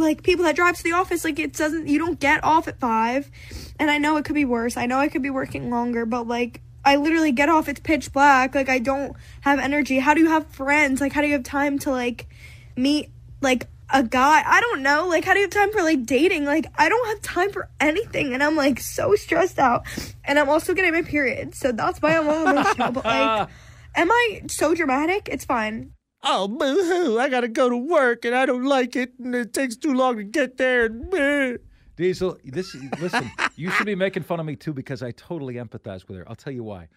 like 0.00 0.22
people 0.22 0.44
that 0.44 0.56
drive 0.56 0.76
to 0.76 0.82
the 0.82 0.92
office 0.92 1.24
like 1.24 1.38
it 1.38 1.52
doesn't 1.54 1.88
you 1.88 1.98
don't 1.98 2.18
get 2.18 2.42
off 2.44 2.68
at 2.68 2.78
five. 2.80 3.30
And 3.78 3.90
i 3.90 3.98
know 3.98 4.16
it 4.16 4.24
could 4.24 4.34
be 4.34 4.44
worse. 4.44 4.76
I 4.76 4.86
know 4.86 4.98
i 4.98 5.08
could 5.08 5.22
be 5.22 5.30
working 5.30 5.70
longer 5.70 6.06
but 6.06 6.26
like 6.26 6.62
i 6.84 6.96
literally 6.96 7.32
get 7.32 7.48
off 7.48 7.68
it's 7.68 7.80
pitch 7.80 8.12
black. 8.12 8.54
Like 8.54 8.68
i 8.68 8.78
don't 8.78 9.16
have 9.42 9.58
energy. 9.58 9.98
How 9.98 10.14
do 10.14 10.20
you 10.20 10.28
have 10.28 10.46
friends? 10.48 11.00
Like 11.00 11.12
how 11.12 11.20
do 11.20 11.26
you 11.26 11.34
have 11.34 11.44
time 11.44 11.78
to 11.80 11.90
like 11.90 12.28
meet 12.76 13.10
like 13.40 13.68
a 13.92 14.02
guy? 14.02 14.42
I 14.46 14.60
don't 14.60 14.82
know. 14.82 15.08
Like 15.08 15.24
how 15.24 15.32
do 15.32 15.40
you 15.40 15.44
have 15.44 15.52
time 15.52 15.72
for 15.72 15.82
like 15.82 16.04
dating? 16.04 16.44
Like 16.44 16.66
i 16.76 16.88
don't 16.88 17.06
have 17.08 17.22
time 17.22 17.52
for 17.52 17.68
anything. 17.80 18.34
And 18.34 18.42
i'm 18.42 18.56
like 18.56 18.80
so 18.80 19.14
stressed 19.14 19.58
out. 19.58 19.86
And 20.24 20.38
i'm 20.38 20.48
also 20.48 20.74
getting 20.74 20.92
my 20.92 21.02
period. 21.02 21.54
So 21.54 21.72
that's 21.72 22.00
why 22.00 22.16
i'm 22.16 22.28
all 22.28 22.48
emotional 22.48 22.92
but 22.92 23.04
like 23.04 23.48
am 23.94 24.10
i 24.10 24.42
so 24.48 24.74
dramatic? 24.74 25.28
It's 25.30 25.44
fine 25.44 25.92
Oh, 26.22 26.48
boo 26.48 26.74
hoo. 26.84 27.18
I 27.18 27.28
got 27.28 27.40
to 27.40 27.48
go 27.48 27.68
to 27.68 27.76
work 27.76 28.24
and 28.24 28.34
I 28.34 28.44
don't 28.46 28.64
like 28.64 28.94
it 28.96 29.12
and 29.18 29.34
it 29.34 29.52
takes 29.54 29.76
too 29.76 29.94
long 29.94 30.16
to 30.16 30.24
get 30.24 30.56
there. 30.58 30.86
and. 30.86 31.58
Diesel, 31.96 32.38
this 32.44 32.74
listen, 33.00 33.30
you 33.56 33.70
should 33.70 33.86
be 33.86 33.94
making 33.94 34.22
fun 34.22 34.40
of 34.40 34.46
me 34.46 34.56
too 34.56 34.72
because 34.72 35.02
I 35.02 35.10
totally 35.12 35.54
empathize 35.54 36.06
with 36.08 36.16
her. 36.18 36.24
I'll 36.28 36.36
tell 36.36 36.52
you 36.52 36.64
why. 36.64 36.88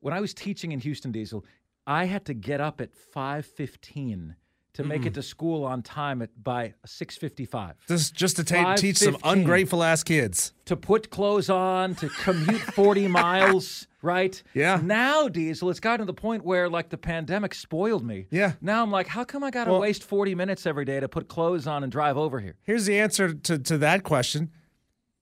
When 0.00 0.12
I 0.12 0.20
was 0.20 0.34
teaching 0.34 0.72
in 0.72 0.80
Houston 0.80 1.12
Diesel, 1.12 1.44
I 1.86 2.04
had 2.04 2.24
to 2.26 2.34
get 2.34 2.60
up 2.60 2.80
at 2.80 2.90
5:15 3.14 4.34
to 4.74 4.84
make 4.84 5.04
it 5.06 5.10
Mm. 5.12 5.14
to 5.14 5.22
school 5.22 5.64
on 5.64 5.82
time 5.82 6.22
at 6.22 6.30
by 6.42 6.74
6:55. 6.86 7.74
Just, 7.88 8.14
just 8.14 8.36
to 8.36 8.44
ta- 8.44 8.74
teach 8.76 8.96
some 8.98 9.16
ungrateful 9.24 9.82
ass 9.82 10.02
kids. 10.02 10.52
to 10.66 10.76
put 10.76 11.10
clothes 11.10 11.50
on, 11.50 11.94
to 11.96 12.08
commute 12.08 12.60
40 12.60 13.06
miles, 13.20 13.86
right? 14.02 14.42
Yeah. 14.52 14.80
Now, 14.82 15.28
Diesel, 15.28 15.70
it's 15.70 15.80
gotten 15.80 16.00
to 16.00 16.04
the 16.04 16.14
point 16.20 16.44
where 16.44 16.68
like 16.68 16.90
the 16.90 16.98
pandemic 16.98 17.54
spoiled 17.54 18.04
me. 18.04 18.26
Yeah. 18.30 18.52
Now 18.60 18.82
I'm 18.82 18.90
like, 18.90 19.06
how 19.06 19.24
come 19.24 19.42
I 19.44 19.50
got 19.50 19.64
to 19.64 19.70
Well- 19.72 19.80
waste 19.80 20.02
40 20.04 20.34
minutes 20.34 20.66
every 20.66 20.84
day 20.84 21.00
to 21.00 21.08
put 21.08 21.28
clothes 21.28 21.66
on 21.66 21.82
and 21.82 21.90
drive 21.90 22.16
over 22.18 22.40
here? 22.40 22.56
Here's 22.64 22.84
the 22.86 22.98
answer 22.98 23.32
to, 23.32 23.58
to 23.58 23.78
that 23.78 24.02
question. 24.02 24.50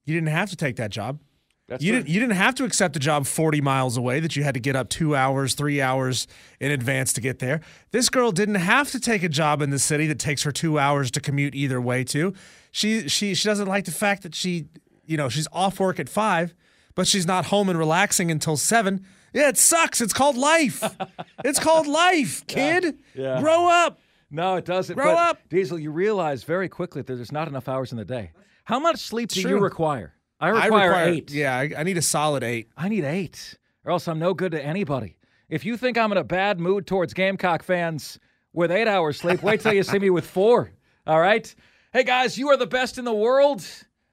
You 0.05 0.13
didn't 0.15 0.29
have 0.29 0.49
to 0.49 0.55
take 0.55 0.75
that 0.77 0.89
job. 0.91 1.19
That's 1.67 1.81
you 1.83 1.91
true. 1.93 1.99
didn't 2.01 2.09
you 2.13 2.19
didn't 2.19 2.35
have 2.35 2.55
to 2.55 2.65
accept 2.65 2.97
a 2.97 2.99
job 2.99 3.25
40 3.25 3.61
miles 3.61 3.95
away 3.95 4.19
that 4.19 4.35
you 4.35 4.43
had 4.43 4.55
to 4.55 4.59
get 4.59 4.75
up 4.75 4.89
2 4.89 5.15
hours, 5.15 5.53
3 5.53 5.79
hours 5.79 6.27
in 6.59 6.69
advance 6.69 7.13
to 7.13 7.21
get 7.21 7.39
there. 7.39 7.61
This 7.91 8.09
girl 8.09 8.33
didn't 8.33 8.55
have 8.55 8.91
to 8.91 8.99
take 8.99 9.23
a 9.23 9.29
job 9.29 9.61
in 9.61 9.69
the 9.69 9.79
city 9.79 10.05
that 10.07 10.19
takes 10.19 10.43
her 10.43 10.51
2 10.51 10.77
hours 10.77 11.11
to 11.11 11.21
commute 11.21 11.55
either 11.55 11.79
way 11.79 12.03
to. 12.05 12.33
She 12.73 13.07
she 13.07 13.33
she 13.35 13.47
doesn't 13.47 13.67
like 13.67 13.85
the 13.85 13.91
fact 13.91 14.23
that 14.23 14.35
she, 14.35 14.65
you 15.05 15.15
know, 15.15 15.29
she's 15.29 15.47
off 15.53 15.79
work 15.79 15.97
at 15.97 16.09
5, 16.09 16.53
but 16.95 17.07
she's 17.07 17.25
not 17.25 17.45
home 17.45 17.69
and 17.69 17.77
relaxing 17.77 18.31
until 18.31 18.57
7. 18.57 19.05
Yeah, 19.33 19.49
it 19.49 19.57
sucks. 19.57 20.01
It's 20.01 20.13
called 20.13 20.37
life. 20.37 20.83
it's 21.45 21.59
called 21.59 21.87
life, 21.87 22.45
kid. 22.47 22.99
Yeah. 23.15 23.39
Grow 23.39 23.67
up. 23.67 23.99
No, 24.29 24.55
it 24.55 24.65
doesn't. 24.65 24.95
Grow 24.95 25.13
But, 25.15 25.17
up. 25.17 25.49
Diesel. 25.49 25.77
You 25.79 25.91
realize 25.91 26.43
very 26.43 26.69
quickly 26.69 27.01
that 27.01 27.13
there's 27.13 27.31
not 27.31 27.47
enough 27.47 27.67
hours 27.67 27.91
in 27.91 27.97
the 27.97 28.05
day. 28.05 28.31
How 28.63 28.79
much 28.79 28.99
sleep 28.99 29.29
do 29.29 29.41
you 29.41 29.47
true. 29.49 29.59
require? 29.59 30.13
I 30.39 30.49
require, 30.49 31.07
eight. 31.09 31.31
Yeah, 31.31 31.55
I, 31.55 31.71
I 31.77 31.83
need 31.83 31.97
a 31.97 32.01
solid 32.01 32.41
8. 32.43 32.69
I 32.75 32.89
need 32.89 33.03
eight, 33.03 33.57
or 33.85 33.91
else 33.91 34.07
I'm 34.07 34.17
no 34.17 34.33
good 34.33 34.53
to 34.53 34.63
anybody. 34.63 35.17
If 35.49 35.65
you 35.65 35.77
think 35.77 35.97
I'm 35.97 36.11
in 36.11 36.17
a 36.17 36.23
bad 36.23 36.59
mood 36.59 36.87
towards 36.87 37.13
Gamecock 37.13 37.61
fans 37.61 38.17
with 38.53 38.71
eight 38.71 38.87
hours 38.87 39.17
sleep, 39.19 39.43
wait 39.43 39.59
till 39.59 39.73
you 39.73 39.83
see 39.83 39.99
me 39.99 40.09
with 40.09 40.25
four. 40.25 40.71
All 41.05 41.19
right. 41.19 41.53
Hey, 41.93 42.03
guys, 42.03 42.37
you 42.37 42.49
are 42.49 42.57
the 42.57 42.65
best 42.65 42.97
in 42.97 43.05
the 43.05 43.13
world. 43.13 43.63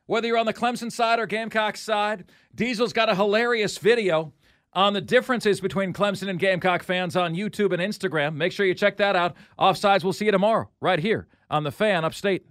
Whether 0.09 0.27
you're 0.27 0.38
on 0.38 0.47
the 0.47 0.55
Clemson 0.55 0.90
side 0.90 1.21
or 1.21 1.27
Gamecock 1.27 1.77
side, 1.77 2.25
Diesel's 2.55 2.94
got 2.94 3.11
a 3.11 3.14
hilarious 3.14 3.77
video 3.77 4.33
on 4.73 4.94
the 4.94 5.03
differences 5.03 5.61
between 5.61 5.92
Clemson 5.92 6.31
and 6.31 6.38
Gamecock 6.38 6.83
fans 6.83 7.14
on 7.14 7.35
YouTube 7.35 7.75
and 7.75 7.83
Instagram. 7.83 8.35
Make 8.35 8.53
sure 8.53 8.64
you 8.64 8.73
check 8.73 8.97
that 8.97 9.16
out. 9.16 9.37
Offsides, 9.59 10.05
we'll 10.05 10.14
see 10.14 10.25
you 10.25 10.33
tomorrow, 10.33 10.71
right 10.81 10.99
here 10.99 11.27
on 11.51 11.62
The 11.64 11.71
Fan 11.71 12.07
Upstate. 12.07 12.47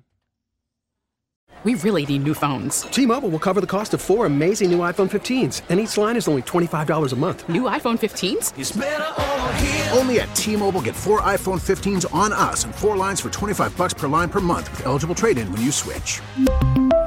We 1.64 1.74
really 1.74 2.06
need 2.06 2.24
new 2.24 2.36
phones. 2.36 2.82
T-Mobile 2.82 3.30
will 3.30 3.40
cover 3.40 3.60
the 3.60 3.66
cost 3.66 3.96
of 3.96 4.02
four 4.02 4.28
amazing 4.28 4.70
new 4.70 4.80
iPhone 4.80 5.10
15s, 5.10 5.64
and 5.70 5.80
each 5.80 5.98
line 5.98 6.16
is 6.16 6.28
only 6.28 6.44
$25 6.44 7.12
a 7.12 7.16
month. 7.16 7.50
New 7.50 7.64
iPhone 7.64 7.98
15s? 7.98 8.54
It's 8.60 8.78
over 8.78 9.54
here. 9.54 9.90
Only 9.94 10.20
at 10.20 10.28
T-Mobile 10.36 10.82
get 10.82 10.96
four 10.96 11.22
iPhone 11.22 11.60
15s 11.60 12.14
on 12.14 12.34
us 12.34 12.66
and 12.66 12.76
four 12.76 12.96
lines 12.96 13.20
for 13.20 13.32
25 13.32 13.76
bucks 13.76 13.96
per 13.96 14.08
line 14.08 14.30
per 14.30 14.42
month 14.42 14.70
with 14.70 14.86
eligible 14.86 15.16
trade-in 15.16 15.52
when 15.52 15.64
you 15.64 15.72
switch. 15.72 16.22